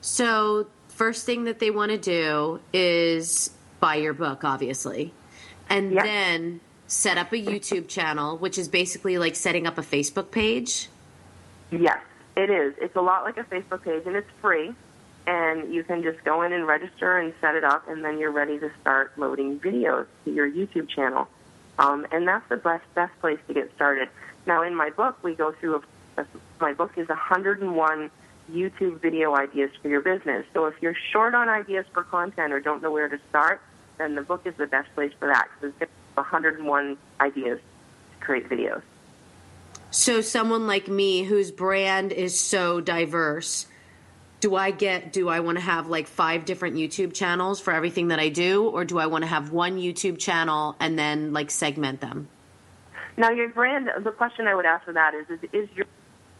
[0.00, 3.50] So, first thing that they want to do is
[3.80, 5.12] buy your book, obviously,
[5.68, 6.04] and Yep.
[6.04, 10.88] then set up a YouTube channel, which is basically like setting up a Facebook page.
[11.70, 11.98] Yes,
[12.36, 12.74] it is.
[12.80, 14.74] It's a lot like a Facebook page, and it's free.
[15.26, 18.30] And you can just go in and register and set it up, and then you're
[18.30, 21.26] ready to start loading videos to your YouTube channel.
[21.80, 24.08] Um, and that's the best best place to get started.
[24.46, 25.82] Now, in my book, we go through.
[26.16, 26.26] A, a,
[26.60, 28.10] my book is 101
[28.52, 30.46] YouTube video ideas for your business.
[30.54, 33.60] So if you're short on ideas for content or don't know where to start,
[33.98, 37.60] then the book is the best place for that because it's 101 ideas
[38.18, 38.82] to create videos.
[39.90, 43.66] So, someone like me whose brand is so diverse,
[44.40, 48.08] do I get, do I want to have like five different YouTube channels for everything
[48.08, 51.50] that I do, or do I want to have one YouTube channel and then like
[51.50, 52.28] segment them?
[53.16, 55.86] Now, your brand, the question I would ask for that is, is, is your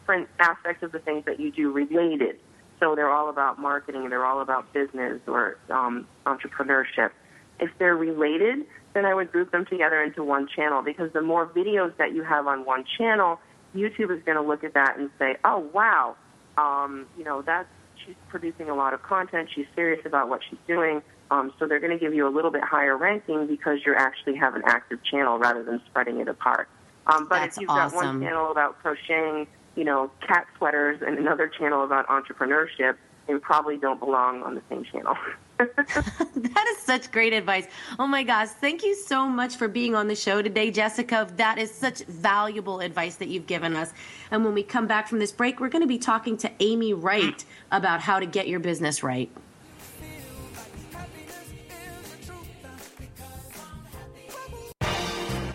[0.01, 2.39] different aspects of the things that you do related?
[2.81, 7.11] So they're all about marketing, they're all about business or um, entrepreneurship.
[7.59, 11.46] If they're related, then I would group them together into one channel because the more
[11.46, 13.40] videos that you have on one channel,
[13.74, 16.16] YouTube is going to look at that and say, oh, wow,
[16.57, 17.68] um, you know, that's,
[18.04, 21.02] she's producing a lot of content, she's serious about what she's doing.
[21.30, 24.36] Um, so they're going to give you a little bit higher ranking because you actually
[24.36, 26.68] have an active channel rather than spreading it apart.
[27.07, 31.18] Um, but That's if you've got one channel about crocheting, you know, cat sweaters, and
[31.18, 32.96] another channel about entrepreneurship,
[33.27, 35.16] they probably don't belong on the same channel.
[35.59, 37.66] That is such great advice.
[37.99, 38.49] Oh my gosh.
[38.49, 41.29] Thank you so much for being on the show today, Jessica.
[41.37, 43.93] That is such valuable advice that you've given us.
[44.31, 46.93] And when we come back from this break, we're going to be talking to Amy
[46.93, 49.31] Wright about how to get your business right.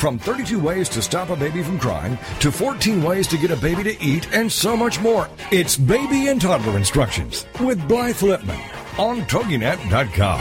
[0.00, 3.56] From 32 ways to stop a baby from crying to 14 ways to get a
[3.56, 5.28] baby to eat and so much more.
[5.52, 10.40] It's Baby and Toddler Instructions with Blythe Lipman on TogiNet.com.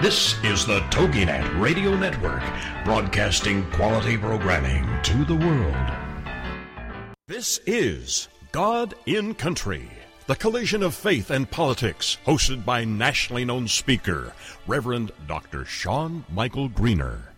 [0.00, 2.44] This is the TogiNet Radio Network,
[2.84, 5.74] broadcasting quality programming to the world.
[7.26, 9.90] This is God in Country,
[10.28, 14.34] the collision of faith and politics, hosted by nationally known speaker,
[14.66, 15.64] Reverend Dr.
[15.64, 17.32] Sean Michael Greener.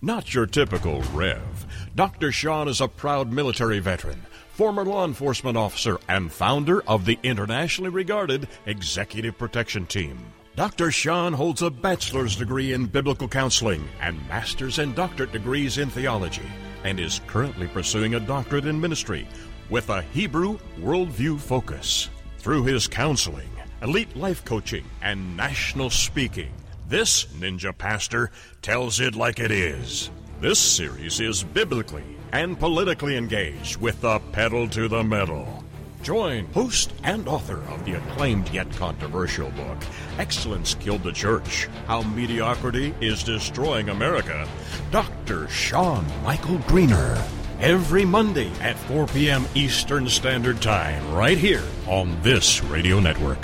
[0.00, 1.66] Not your typical Rev.
[1.94, 2.32] Dr.
[2.32, 4.22] Sean is a proud military veteran,
[4.54, 10.18] former law enforcement officer, and founder of the internationally regarded Executive Protection Team.
[10.56, 10.90] Dr.
[10.90, 16.50] Sean holds a bachelor's degree in biblical counseling and master's and doctorate degrees in theology,
[16.82, 19.28] and is currently pursuing a doctorate in ministry
[19.68, 22.08] with a Hebrew worldview focus.
[22.42, 23.50] Through his counseling,
[23.82, 26.50] elite life coaching, and national speaking,
[26.88, 28.32] this ninja pastor
[28.62, 30.10] tells it like it is.
[30.40, 35.62] This series is biblically and politically engaged with the pedal to the metal.
[36.02, 39.78] Join host and author of the acclaimed yet controversial book,
[40.18, 44.48] Excellence Killed the Church How Mediocrity is Destroying America,
[44.90, 45.46] Dr.
[45.46, 47.24] Sean Michael Greener.
[47.62, 49.46] Every Monday at 4 p.m.
[49.54, 53.38] Eastern Standard Time, right here on this radio network.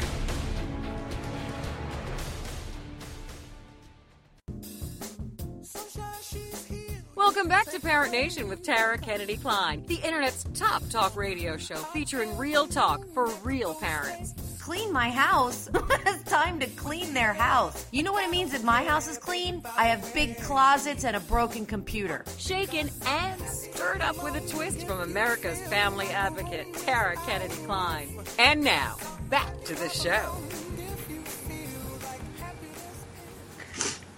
[7.14, 11.76] Welcome back to Parent Nation with Tara Kennedy Kline, the internet's top talk radio show
[11.76, 14.34] featuring real talk for real parents.
[14.68, 15.70] Clean my house.
[16.04, 17.86] it's time to clean their house.
[17.90, 19.62] You know what it means if my house is clean?
[19.78, 22.22] I have big closets and a broken computer.
[22.36, 28.10] Shaken and stirred up with a twist from America's family advocate, Tara Kennedy Kline.
[28.38, 28.98] And now,
[29.30, 30.36] back to the show.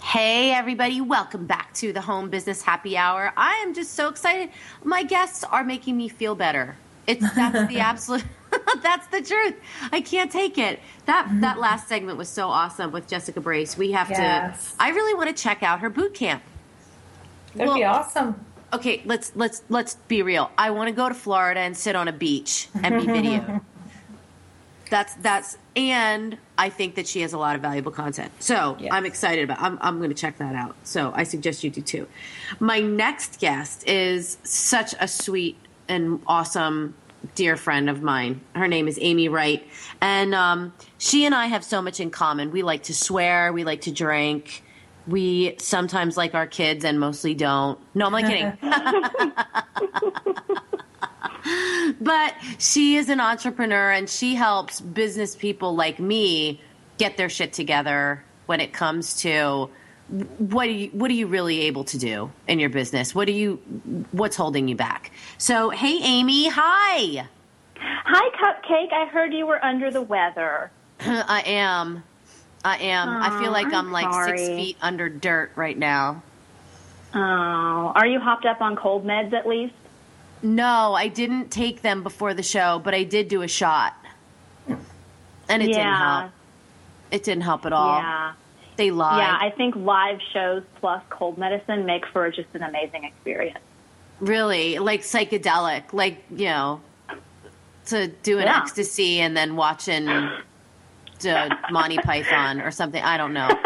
[0.01, 3.31] Hey, everybody, welcome back to the Home Business Happy Hour.
[3.37, 4.49] I am just so excited.
[4.83, 6.75] My guests are making me feel better.
[7.07, 8.25] It's that's the absolute
[8.81, 9.55] that's the truth.
[9.91, 10.79] I can't take it.
[11.05, 11.41] That mm-hmm.
[11.41, 13.77] that last segment was so awesome with Jessica Brace.
[13.77, 14.73] We have Yes.
[14.73, 16.43] to I really want to check out her boot camp.
[17.55, 18.45] That'd be awesome.
[18.73, 20.51] Okay, let's let's let's be real.
[20.57, 23.61] I want to go to Florida and sit on a beach and be video.
[24.89, 28.31] that's that's and I think that she has a lot of valuable content.
[28.39, 28.89] So Yes.
[28.93, 29.61] I'm excited about.
[29.61, 30.75] I'm I'm going to check that out.
[30.83, 32.07] So I suggest you do too.
[32.59, 36.93] My next guest is such a sweet and awesome
[37.35, 38.41] dear friend of mine.
[38.55, 39.65] Her name is Amy Wright,
[40.01, 42.51] and um, she and I have so much in common.
[42.51, 43.53] We like to swear.
[43.53, 44.63] We like to drink.
[45.07, 47.79] We sometimes like our kids and mostly don't.
[47.95, 48.57] No, I'm only kidding.
[52.01, 56.61] but she is an entrepreneur and she helps business people like me
[56.97, 59.69] get their shit together when it comes to
[60.11, 63.15] what are you what are you really able to do in your business?
[63.15, 63.55] What are you
[64.11, 65.11] what's holding you back?
[65.37, 67.27] So hey amy hi.
[67.83, 68.93] Hi, Cupcake.
[68.93, 70.69] I heard you were under the weather.
[70.99, 72.03] i am.
[72.63, 73.09] I am.
[73.09, 76.21] I feel like i'm, I'm like six feet under dirt right now.
[77.15, 79.73] Oh, are you hopped up on cold meds at least?
[80.43, 83.93] no i didn't take them before the show but i did do a shot.
[84.67, 86.31] And it didn't help.
[87.11, 87.97] It didn't help at all.
[87.97, 88.33] Yeah.
[88.81, 93.59] They Yeah, I think live shows plus cold medicine make for just an amazing experience.
[94.19, 96.81] Really, like psychedelic, like you know,
[97.87, 98.57] to do an Yeah.
[98.61, 100.05] ecstasy and then watching
[101.19, 103.03] the Monty Python or something.
[103.03, 103.49] I don't know.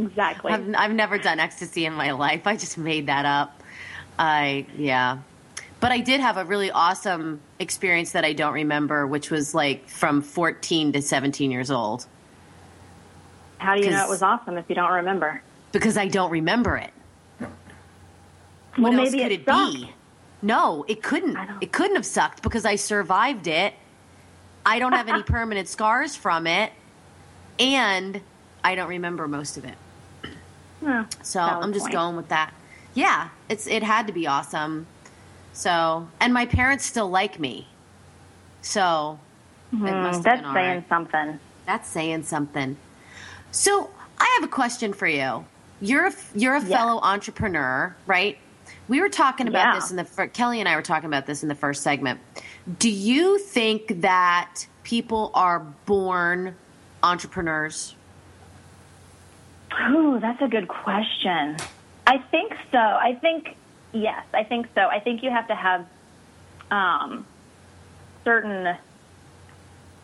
[0.00, 0.52] Exactly.
[0.52, 2.46] I've I've never done ecstasy in my life.
[2.46, 3.60] I just made that up.
[4.16, 5.18] I yeah,
[5.80, 9.88] but I did have a really awesome experience that I don't remember, which was like
[9.88, 12.06] from 14 to 17 years old
[13.58, 15.42] How do you know it was awesome if you don't remember?
[15.70, 16.90] because I don't remember it.
[17.40, 17.50] well,
[18.78, 19.92] what else could it it, be?
[20.40, 21.36] No, it couldn't.
[21.60, 23.74] It couldn't have sucked because I survived it.
[24.64, 26.72] I don't have any permanent scars from it,
[27.58, 28.20] and
[28.64, 29.74] I don't remember most of it.
[30.86, 31.92] Oh, So I'm just point.
[31.92, 32.54] going with that.
[32.94, 34.86] Yeah, it's it had to be awesome.
[35.52, 37.66] So, and my parents still like me.
[38.62, 39.18] So
[39.72, 40.88] it must have Hmm, That's saying right.
[40.88, 41.40] something.
[41.66, 42.76] That's saying something.
[43.50, 45.44] So I have a question for you.
[45.80, 46.76] You're a, you're a Yeah.
[46.76, 48.38] fellow entrepreneur, right?
[48.88, 49.74] We were talking about Yeah.
[49.74, 52.20] this in the Kelly and I were talking about this in the first segment.
[52.78, 56.56] Do you think that people are born
[57.02, 57.94] entrepreneurs?
[59.90, 61.56] Ooh, that's a good question.
[62.06, 62.78] I think so.
[62.78, 63.56] I think
[63.92, 64.24] yes.
[64.34, 64.80] I think so.
[64.88, 65.86] I think you have to have
[66.70, 67.26] um,
[68.24, 68.76] certain.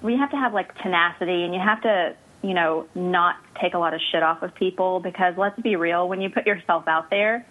[0.03, 2.15] We have to have like tenacity, and you have to,
[2.45, 6.07] you know, not take a lot of shit off of people because let's be real.
[6.07, 7.47] When you put yourself out there,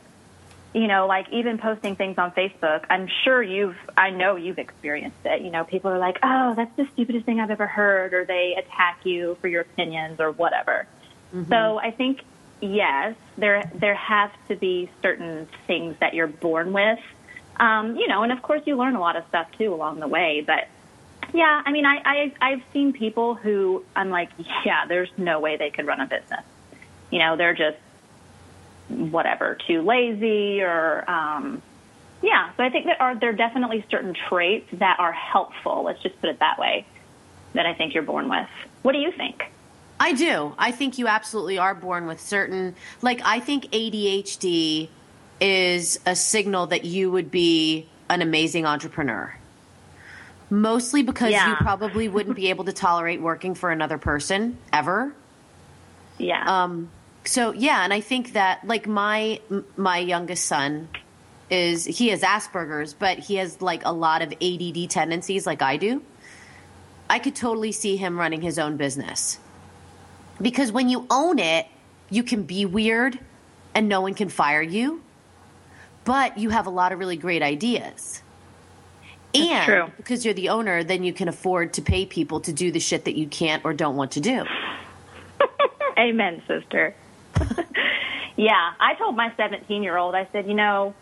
[0.74, 5.18] you know, like even posting things on Facebook, I'm sure you've, I know you've experienced
[5.26, 5.42] it.
[5.42, 8.56] You know, people are like, oh, that's the stupidest thing I've ever heard, or they
[8.56, 10.88] attack you for your opinions or whatever.
[11.50, 12.22] So I think
[12.62, 17.00] yes, there there have to be certain things that you're born with,
[17.58, 20.08] um, you know, and of course you learn a lot of stuff too along the
[20.08, 20.44] way.
[20.46, 20.68] But
[21.34, 24.30] yeah, I mean, I, I I've seen people who I'm like,
[24.66, 26.44] yeah, there's no way they could run a business.
[27.10, 27.78] You know, they're just
[28.90, 31.62] whatever, too lazy or um,
[32.22, 32.52] yeah.
[32.56, 35.84] So I think there are there are definitely certain traits that are helpful.
[35.84, 36.86] Let's just put it that way.
[37.54, 38.48] That I think you're born with.
[38.84, 39.44] What do you think?
[40.00, 40.54] I do.
[40.58, 44.90] I think you absolutely are born with certain, like, I think ADHD
[45.40, 49.34] is a signal that you would be an amazing entrepreneur.
[50.54, 55.12] Mostly because you probably wouldn't be able to tolerate working for another person ever.
[56.20, 56.44] Yeah.
[56.46, 56.92] Um,
[57.26, 59.42] so yeah, and I think that like my
[59.78, 60.90] my youngest son
[61.50, 65.78] is he has Asperger's, but he has like a lot of ADD tendencies, like I
[65.78, 66.04] do.
[67.10, 69.40] I could totally see him running his own business
[70.40, 71.66] because when you own it,
[72.12, 73.18] you can be weird,
[73.74, 75.02] and no one can fire you,
[76.06, 78.23] but you have a lot of really great ideas.
[79.34, 79.92] That's and true.
[79.98, 83.06] because you're the owner, then you can afford to pay people to do the shit
[83.06, 84.46] that you can't or don't want to do.
[85.98, 86.96] Amen, sister.
[88.36, 90.94] yeah, I told my 17 year old, I said, you know,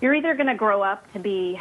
[0.00, 1.60] you're either going to grow up to be,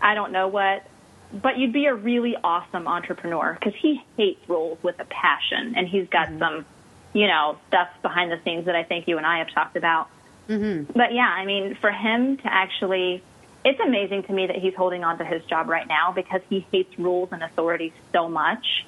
[0.00, 0.86] I don't know what,
[1.32, 5.88] but you'd be a really awesome entrepreneur because he hates rules with a passion and
[5.88, 6.64] he's got some,
[7.12, 10.08] you know, stuff behind the scenes that I think you and I have talked about.
[10.48, 10.92] Mm-hmm.
[10.92, 13.22] But yeah, I mean, for him to actually,
[13.64, 16.66] it's amazing to me that he's holding on to his job right now because he
[16.72, 18.84] hates rules and authority so much.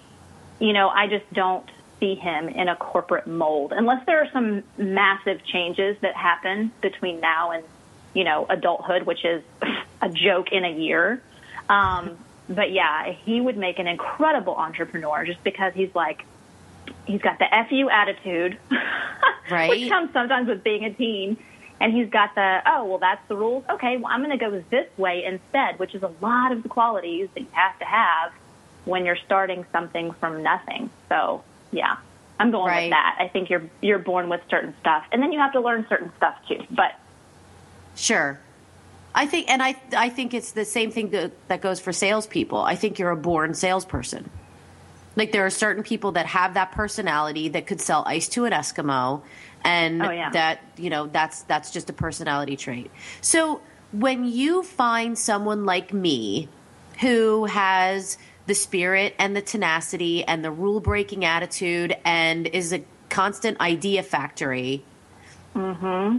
[0.58, 1.68] You know, I just don't
[2.00, 7.20] see him in a corporate mold unless there are some massive changes that happen between
[7.20, 7.64] now and,
[8.14, 9.42] you know, adulthood, which is
[10.02, 11.22] a joke in a year.
[11.68, 12.18] Um,
[12.48, 16.24] but yeah, he would make an incredible entrepreneur just because he's like,
[17.06, 18.58] he's got the FU attitude,
[19.50, 19.68] Right.
[19.68, 21.36] which comes sometimes with being a teen.
[21.84, 23.62] And he's got the, oh, well, that's the rules.
[23.68, 26.68] Okay, well, I'm going to go this way instead, which is a lot of the
[26.70, 28.32] qualities that you have to have
[28.86, 30.88] when you're starting something from nothing.
[31.10, 31.96] So, yeah,
[32.40, 32.84] I'm going Right.
[32.84, 33.16] with that.
[33.20, 36.10] I think you're you're born with certain stuff, and then you have to learn certain
[36.16, 36.62] stuff too.
[36.70, 36.98] But
[37.96, 38.40] Sure.
[39.14, 42.58] I think, and I, I think it's the same thing that, that goes for salespeople.
[42.62, 44.30] I think you're a born salesperson.
[45.16, 48.52] Like there are certain people that have that personality that could sell ice to an
[48.52, 49.20] Eskimo,
[49.64, 50.30] and Oh, yeah.
[50.30, 52.90] that you know that's that's just a personality trait.
[53.20, 53.60] So
[53.92, 56.48] when you find someone like me,
[57.00, 62.84] who has the spirit and the tenacity and the rule breaking attitude and is a
[63.08, 64.84] constant idea factory,
[65.54, 66.18] mm-hmm.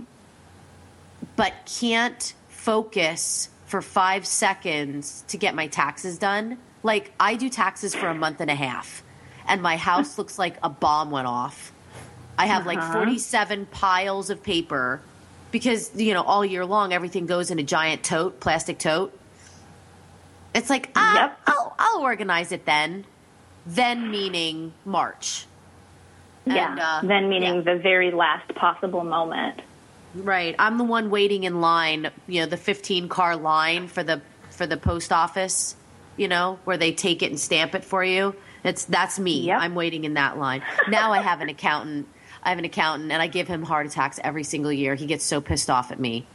[1.35, 6.57] but can't focus for five seconds to get my taxes done.
[6.83, 9.03] Like, I do taxes for a month and a half,
[9.47, 11.71] and my house looks like a bomb went off.
[12.37, 15.01] I have like 47 piles of paper
[15.51, 19.17] because, you know, all year long, everything goes in a giant tote, plastic tote.
[20.53, 21.39] It's like, ah, Yep.
[21.47, 23.05] I'll, I'll organize it then.
[23.65, 25.45] Then meaning March.
[26.45, 27.73] yeah, And, uh, then meaning yeah.
[27.73, 29.61] the very last possible moment.
[30.13, 30.55] Right.
[30.59, 34.21] I'm the one waiting in line, you know, the 15 car line for the
[34.51, 35.75] for the post office,
[36.15, 38.33] you know, where they take it and stamp it for you.
[38.63, 39.41] It's that's me.
[39.47, 39.59] Yep.
[39.61, 40.63] I'm waiting in that line.
[40.87, 42.07] Now I have an accountant.
[42.45, 44.93] I have an accountant and I give him heart attacks every single year.
[44.95, 46.25] He gets so pissed off at me.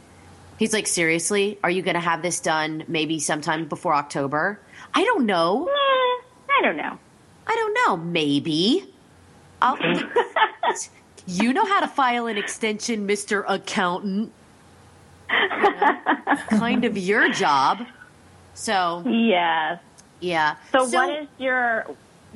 [0.59, 1.57] He's like, "Seriously?
[1.63, 4.59] Are you going to have this done maybe sometime before October?"
[4.93, 5.67] I don't know.
[5.67, 6.99] Eh, I don't know.
[7.47, 7.97] I don't know.
[7.97, 8.85] Maybe.
[9.61, 9.77] I'll,
[11.27, 13.43] you know how to file an extension, Mr.
[13.47, 14.31] Accountant.
[15.31, 15.97] You know?
[16.49, 17.85] kind of your job.
[18.53, 19.79] So, Yes.
[20.19, 20.55] yeah.
[20.71, 21.85] So, what is your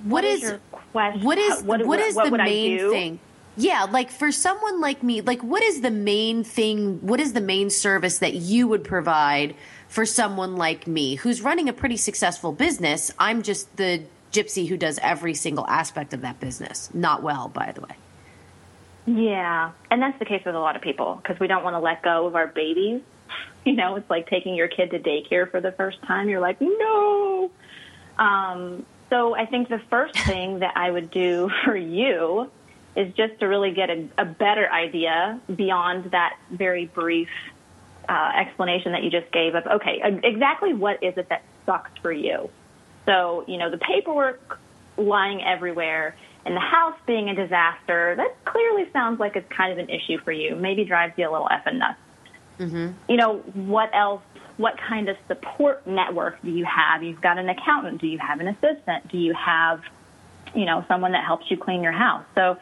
[0.04, 1.22] what is your question?
[1.24, 3.20] what is what, what is what the main thing?
[3.58, 7.00] Yeah, like for someone like me, like what is the main thing?
[7.02, 9.56] What is the main service that you would provide
[9.88, 13.12] for someone like me who's running a pretty successful business?
[13.18, 14.04] I'm just the
[14.34, 16.90] gypsy who does every single aspect of that business.
[16.94, 17.96] Not well, by the way.
[19.06, 21.80] Yeah, and that's the case with a lot of people because we don't want to
[21.80, 23.02] let go of our babies.
[23.66, 26.30] You know, it's like taking your kid to daycare for the first time.
[26.30, 27.50] You're like, no.
[28.20, 32.52] Um, so I think the first thing that I would do for you
[32.96, 37.30] is just to really get a, a better idea beyond that very brief
[38.08, 42.12] uh, explanation that you just gave of, okay, exactly what is it that sucks for
[42.12, 42.50] you?
[43.06, 44.60] So, you know, the paperwork
[44.98, 46.16] lying everywhere
[46.46, 50.20] and the house being a disaster, that clearly sounds like it's kind of an issue
[50.20, 50.56] for you.
[50.56, 52.00] Maybe drives you a little effing nuts.
[53.10, 54.22] You know, what else,
[54.58, 57.04] what kind of support network do you have?
[57.04, 58.00] You've got an accountant.
[58.00, 59.08] Do you have an assistant?
[59.10, 59.82] Do you have,
[60.54, 62.24] you know, someone that helps you clean your house?
[62.36, 62.58] So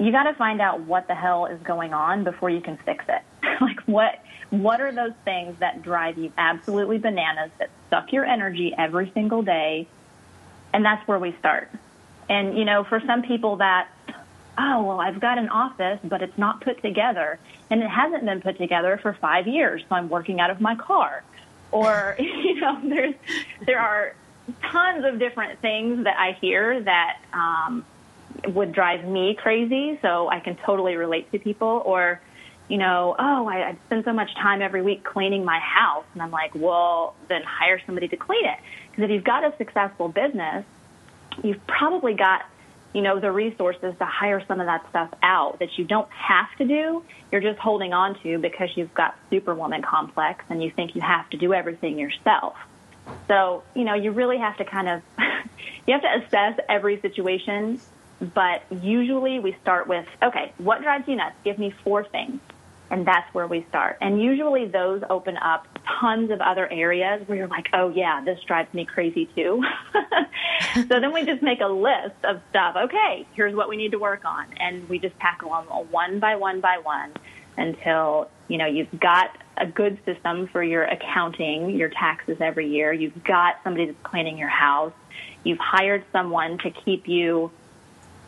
[0.00, 3.04] you got to find out what the hell is going on before you can fix
[3.06, 3.22] it.
[3.60, 8.74] like what what are those things that drive you absolutely bananas that suck your energy
[8.76, 9.86] every single day?
[10.72, 11.70] And that's where we start.
[12.28, 13.88] And you know, for some people that
[14.58, 17.38] oh, well, I've got an office, but it's not put together
[17.70, 20.76] and it hasn't been put together for 5 years, so I'm working out of my
[20.76, 21.22] car.
[21.72, 23.14] Or you know, there's
[23.66, 24.14] there are
[24.72, 27.84] tons of different things that I hear that um
[28.48, 29.98] would drive me crazy.
[30.02, 31.82] So I can totally relate to people.
[31.84, 32.20] Or,
[32.68, 36.04] you know, oh, I, I spend so much time every week cleaning my house.
[36.14, 38.58] And I'm like, well, then hire somebody to clean it.
[38.90, 40.64] Because if you've got a successful business,
[41.42, 42.44] you've probably got
[42.92, 46.48] you know, the resources to hire some of that stuff out that you don't have
[46.58, 47.04] to do.
[47.30, 51.28] You're just holding on to because you've got superwoman complex and you think you have
[51.30, 52.56] to do everything yourself.
[53.28, 55.02] So, you know, you really have to kind of,
[55.86, 57.80] you have to assess every situation.
[58.20, 61.36] But usually we start with, okay, what drives you nuts?
[61.42, 62.40] Give me four things.
[62.90, 63.98] And that's where we start.
[64.00, 65.66] And usually those open up
[66.00, 69.62] tons of other areas where you're like, oh yeah, this drives me crazy too.
[70.74, 72.76] so then we just make a list of stuff.
[72.76, 74.46] Okay, here's what we need to work on.
[74.58, 77.12] And we just tackle them one by one by one
[77.56, 82.92] until, you know, you've got a good system for your accounting, your taxes every year.
[82.92, 84.92] You've got somebody that's cleaning your house.
[85.44, 87.52] You've hired someone to keep you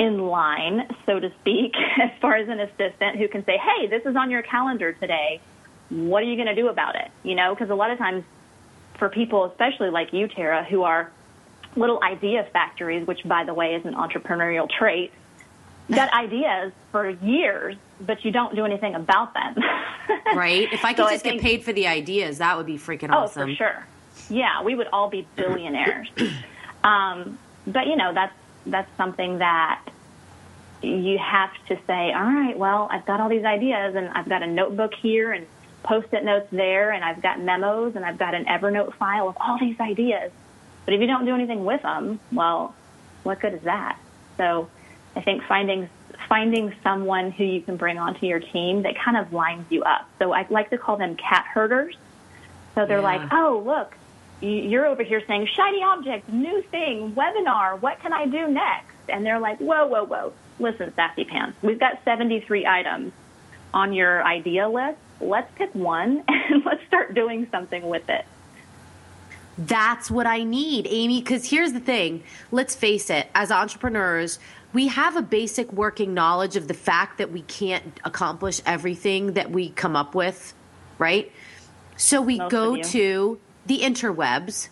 [0.02, 4.04] in line, so to speak, as far as an assistant who can say, hey, this
[4.04, 5.40] is on your calendar today.
[5.90, 7.08] What are you going to do about it?
[7.22, 8.24] You know, because a lot of times
[8.98, 11.12] for people, especially like you, Tara, who are
[11.76, 15.12] little idea factories, which by the way is an entrepreneurial trait,
[15.88, 19.54] got ideas for years, but you don't do anything about them.
[20.34, 20.66] right?
[20.72, 22.76] If I could so just I think, get paid for the ideas, that would be
[22.76, 23.42] freaking awesome.
[23.42, 23.86] Oh, for sure.
[24.28, 26.08] Yeah, we would all be billionaires.
[26.82, 27.38] um,
[27.68, 28.34] but you know, that's
[28.66, 29.82] that's something that
[30.82, 34.42] you have to say, all right, well, I've got all these ideas and I've got
[34.42, 35.46] a notebook here and
[35.82, 39.58] post-it notes there and I've got memos and I've got an Evernote file of all
[39.58, 40.30] these ideas.
[40.84, 42.74] But if you don't do anything with them, well,
[43.22, 43.98] what good is that?
[44.36, 44.68] So
[45.14, 45.88] I think finding
[46.28, 50.08] finding someone who you can bring onto your team that kind of lines you up.
[50.18, 51.96] So I like to call them cat herders.
[52.74, 53.02] So they're yeah.
[53.02, 53.94] like, oh, look,
[54.40, 58.91] you're over here saying shiny object, new thing, webinar, what can I do next?
[59.08, 60.32] And they're like, whoa, whoa, whoa.
[60.58, 63.12] Listen, Sassy Pants, we've got 73 items
[63.74, 64.98] on your idea list.
[65.20, 68.24] Let's pick one and let's start doing something with it.
[69.58, 71.20] That's what I need, Amy.
[71.20, 74.38] Because here's the thing let's face it, as entrepreneurs,
[74.72, 79.50] we have a basic working knowledge of the fact that we can't accomplish everything that
[79.50, 80.54] we come up with,
[80.98, 81.30] right?
[81.96, 84.68] So we Most go to the interwebs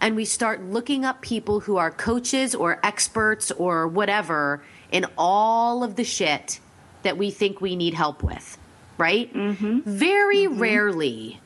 [0.00, 5.84] and we start looking up people who are coaches or experts or whatever in all
[5.84, 6.60] of the shit
[7.02, 8.58] that we think we need help with,
[8.98, 9.32] right?
[9.32, 9.80] Mm-hmm.
[9.84, 10.58] Very mm-hmm.
[10.58, 11.40] rarely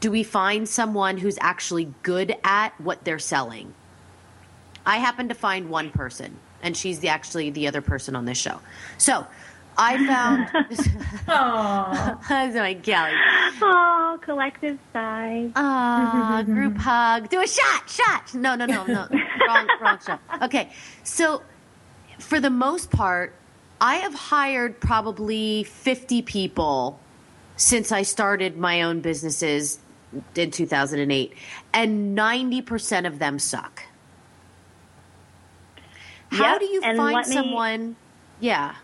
[0.00, 3.74] do we find someone who's actually good at what they're selling.
[4.84, 8.38] I happen to find one person, and she's the, actually the other person on this
[8.38, 8.60] show.
[8.98, 9.26] So
[9.78, 10.48] I found.
[11.26, 12.28] Aww.
[12.28, 13.12] That's my Kelly.
[13.60, 15.50] Oh, collective sigh.
[15.56, 17.28] Ah, group hug.
[17.28, 18.34] Do a shot, shot.
[18.34, 19.08] No, no, no, no.
[19.46, 20.20] wrong, wrong shot.
[20.42, 20.72] Okay,
[21.04, 21.42] so
[22.18, 23.34] for the most part,
[23.80, 26.98] I have hired probably 50 people
[27.56, 29.78] since I started my own businesses
[30.34, 31.34] in 2008,
[31.72, 33.82] and 90% of them suck.
[36.30, 37.96] How yep, do you find me, someone?
[38.40, 38.74] Yeah.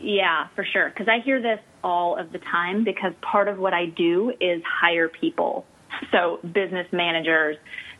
[0.00, 0.90] Yeah, for sure.
[0.90, 4.62] Because I hear this all of the time because part of what I do is
[4.64, 5.64] hire people.
[6.12, 7.56] So business managers,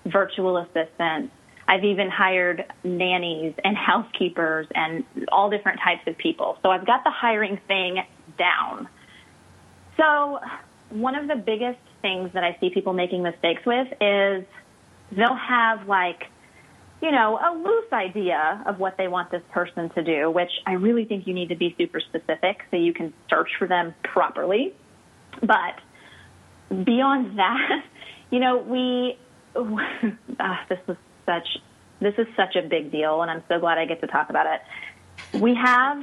[0.06, 1.32] virtual assistants.
[1.66, 6.56] I've even hired nannies and housekeepers and all different types of people.
[6.62, 7.98] So I've got the hiring thing
[8.38, 8.88] down.
[9.98, 10.38] So
[10.90, 14.44] one of the biggest things that I see people making mistakes with is
[15.12, 16.22] they'll have like
[17.00, 20.72] you know, a loose idea of what they want this person to do, which I
[20.72, 24.74] really think you need to be super specific so you can search for them properly.
[25.40, 25.78] But
[26.84, 27.84] beyond that,
[28.30, 29.16] you know, we,
[29.54, 31.46] uh, this was such,
[32.00, 34.46] this is such a big deal, and I'm so glad I get to talk about
[34.46, 35.40] it.
[35.40, 36.02] We have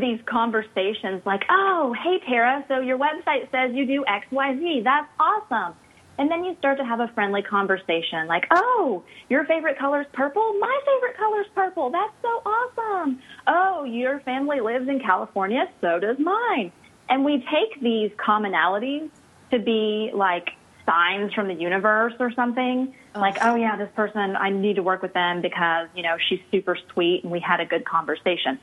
[0.00, 4.80] these conversations like, oh, hey, Tara, so your website says you do X, Y, Z.
[4.84, 5.74] That's awesome.
[6.18, 10.06] And then you start to have a friendly conversation like, oh, your favorite color is
[10.12, 10.54] purple?
[10.58, 11.90] My favorite color is purple.
[11.90, 13.20] That's so awesome.
[13.46, 15.68] Oh, your family lives in California.
[15.80, 16.72] So does mine.
[17.08, 19.10] And we take these commonalities
[19.52, 20.50] to be like
[20.84, 22.94] signs from the universe or something.
[23.14, 23.20] Oh.
[23.20, 26.40] Like, oh yeah, this person, I need to work with them because, you know, she's
[26.50, 28.58] super sweet and we had a good conversation.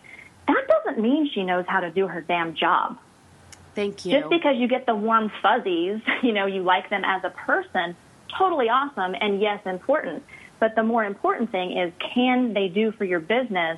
[0.48, 2.98] That doesn't mean she knows how to do her damn job.
[3.76, 4.14] Thank you.
[4.14, 7.96] Just because you get the warm fuzzies, you know, you like them as a person,
[8.38, 10.24] totally awesome and yes, important.
[10.60, 13.78] But the more important thing is can they do for your business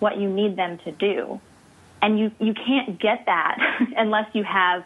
[0.00, 1.40] what you need them to do?
[2.02, 3.56] And you, you can't get that
[3.96, 4.84] unless you have,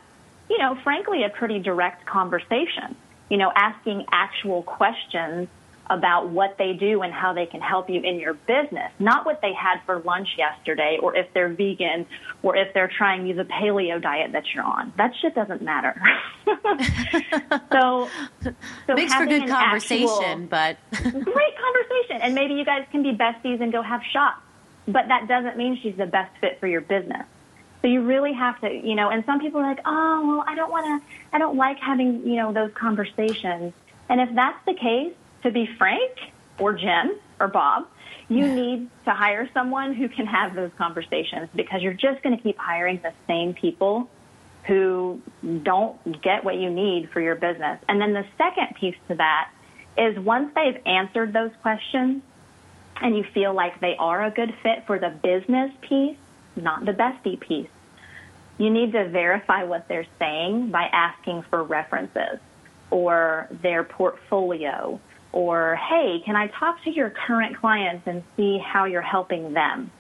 [0.49, 2.95] you know, frankly, a pretty direct conversation,
[3.29, 5.49] you know, asking actual questions
[5.91, 9.41] about what they do and how they can help you in your business, not what
[9.43, 12.07] they had for lunch yesterday or if they're vegan
[12.43, 14.93] or if they're trying to use paleo diet that you're on.
[14.97, 16.01] That shit doesn't matter.
[17.73, 18.09] so,
[18.87, 22.23] so makes for good conversation, but great conversation.
[22.23, 24.41] And maybe you guys can be besties and go have shots
[24.87, 27.27] but that doesn't mean she's the best fit for your business.
[27.83, 30.55] So you really have to, you know, and some people are like, oh, well, I
[30.55, 33.73] don't want to, I don't like having, you know, those conversations.
[34.09, 36.13] And if that's the case, to be frank,
[36.59, 37.87] or Jen, or Bob,
[38.29, 42.43] you need to hire someone who can have those conversations because you're just going to
[42.43, 44.09] keep hiring the same people
[44.67, 45.21] who
[45.63, 47.81] don't get what you need for your business.
[47.89, 49.51] And then the second piece to that
[49.99, 52.23] is once they've answered those questions
[53.01, 56.17] and you feel like they are a good fit for the business piece,
[56.55, 57.69] not the bestie piece,
[58.59, 62.39] you need to verify what they're saying by asking for references
[62.91, 65.01] or their portfolio
[65.33, 69.91] or, hey, can I talk to your current clients and see how you're helping them?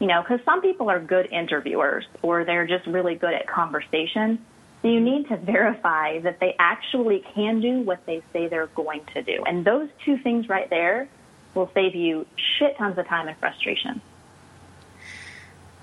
[0.00, 4.44] You know, because some people are good interviewers or they're just really good at conversation.
[4.82, 9.02] So you need to verify that they actually can do what they say they're going
[9.14, 9.42] to do.
[9.46, 11.08] And those two things right there
[11.54, 12.26] will save you
[12.58, 14.00] shit tons of time and frustration.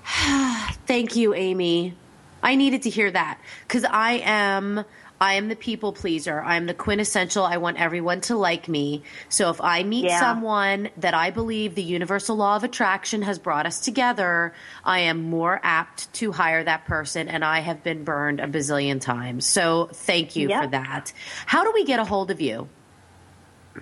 [0.86, 1.94] Thank you, Amy.
[2.42, 4.84] I needed to hear that because I am
[5.22, 6.42] I am the people pleaser.
[6.42, 7.44] I'm the quintessential.
[7.44, 9.04] I want everyone to like me.
[9.28, 10.18] So if I meet Yeah.
[10.18, 14.52] someone that I believe the universal law of attraction has brought us together,
[14.84, 17.28] I am more apt to hire that person.
[17.28, 19.46] And I have been burned a bazillion times.
[19.46, 21.12] So thank you for that.
[21.46, 22.68] How do we get a hold of you?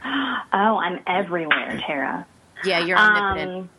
[0.04, 2.26] Oh, I'm everywhere, Tara.
[2.64, 3.50] Yeah, you're omnipotent.
[3.50, 3.70] Um,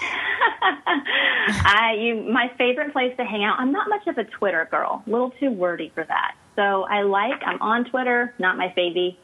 [0.02, 3.60] I you my favorite place to hang out.
[3.60, 5.04] I'm not much of a Twitter girl.
[5.06, 6.34] A little too wordy for that.
[6.58, 9.16] So I like I'm on Twitter, not my favy.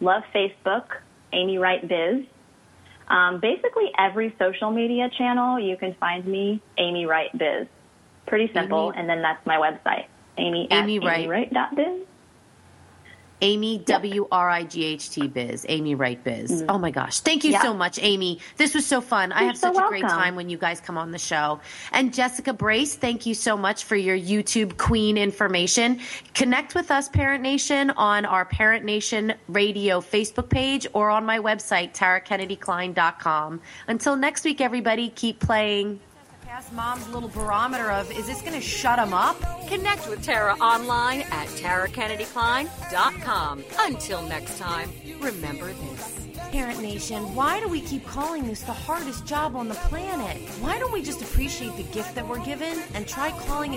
[0.00, 0.86] Love Facebook,
[1.34, 2.24] Amy Wright Biz.
[3.08, 7.66] Um, basically every social media channel you can find me, Amy Wright Biz.
[8.26, 10.06] Pretty simple, Amy- and then that's my website,
[10.38, 11.28] Amy at Amy Wright.
[11.28, 12.06] amywright.biz.
[13.40, 16.50] Amy W R I G H T Biz, Amy Wright Biz.
[16.50, 16.70] Mm-hmm.
[16.70, 17.20] Oh my gosh.
[17.20, 17.52] Thank you.
[17.52, 17.62] Yeah.
[17.62, 18.40] so much, Amy.
[18.56, 19.32] This was so fun.
[19.32, 21.60] I You're have so such a great time when you guys come on the show.
[21.92, 26.00] And Jessica Brace, thank you so much for your YouTube Queen information.
[26.34, 31.38] Connect with us, Parent Nation, on our Parent Nation Radio Facebook page or on my
[31.38, 33.60] website, tarakennedykline.com.
[33.86, 36.00] Until next week, everybody, keep playing.
[36.72, 39.36] Mom's little barometer of is this going to shut them up?
[39.68, 43.64] Connect with Tara online at tarakennedykline.com.
[43.80, 44.90] Until next time,
[45.20, 46.14] remember this.
[46.50, 50.38] Parent Nation, why do we keep calling this the hardest job on the planet?
[50.60, 53.76] Why don't we just appreciate the gift that we're given and try calling it